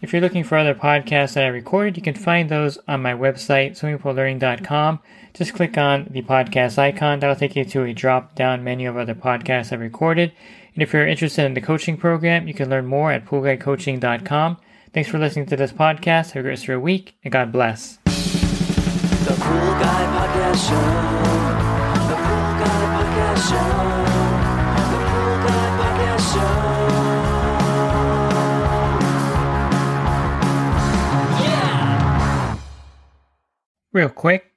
If 0.03 0.11
you're 0.11 0.21
looking 0.21 0.43
for 0.43 0.57
other 0.57 0.75
podcasts 0.75 1.35
that 1.35 1.45
I 1.45 1.47
recorded, 1.47 1.95
you 1.95 2.03
can 2.03 2.13
find 2.13 2.49
those 2.49 2.77
on 2.89 3.01
my 3.01 3.13
website, 3.13 3.79
swimmingpoollearning.com. 3.79 4.99
Just 5.33 5.53
click 5.53 5.77
on 5.77 6.07
the 6.11 6.21
podcast 6.21 6.77
icon. 6.77 7.19
That'll 7.19 7.35
take 7.35 7.55
you 7.55 7.65
to 7.65 7.83
a 7.83 7.93
drop 7.93 8.35
down 8.35 8.63
menu 8.63 8.87
of 8.89 8.97
other 8.97 9.15
podcasts 9.15 9.71
I've 9.73 9.79
recorded. 9.79 10.31
And 10.75 10.83
if 10.83 10.93
you're 10.93 11.07
interested 11.07 11.45
in 11.45 11.53
the 11.55 11.61
coaching 11.61 11.97
program, 11.97 12.47
you 12.47 12.53
can 12.53 12.69
learn 12.69 12.85
more 12.85 13.11
at 13.11 13.25
poolguidecoaching.com. 13.25 14.57
Thanks 14.93 15.09
for 15.09 15.17
listening 15.17 15.47
to 15.47 15.55
this 15.55 15.71
podcast. 15.71 16.31
Have 16.31 16.37
a 16.37 16.43
great 16.43 16.49
rest 16.51 16.63
of 16.63 16.67
your 16.69 16.79
week, 16.79 17.15
and 17.23 17.31
God 17.31 17.51
bless. 17.51 17.97
The 18.05 18.11
Pool 19.39 19.73
Guy 19.79 20.05
Podcast 20.13 20.69
Show. 20.69 20.75
The 22.09 22.15
Pool 22.15 22.53
Guy 22.61 22.83
Podcast 22.93 23.49
Show. 23.49 23.69
The 24.91 25.01
Pool 25.09 25.35
Guy 25.47 25.67
Podcast 25.79 26.33
Show. 26.33 26.51
Yeah! 31.43 32.57
Real 33.91 34.09
quick, 34.09 34.52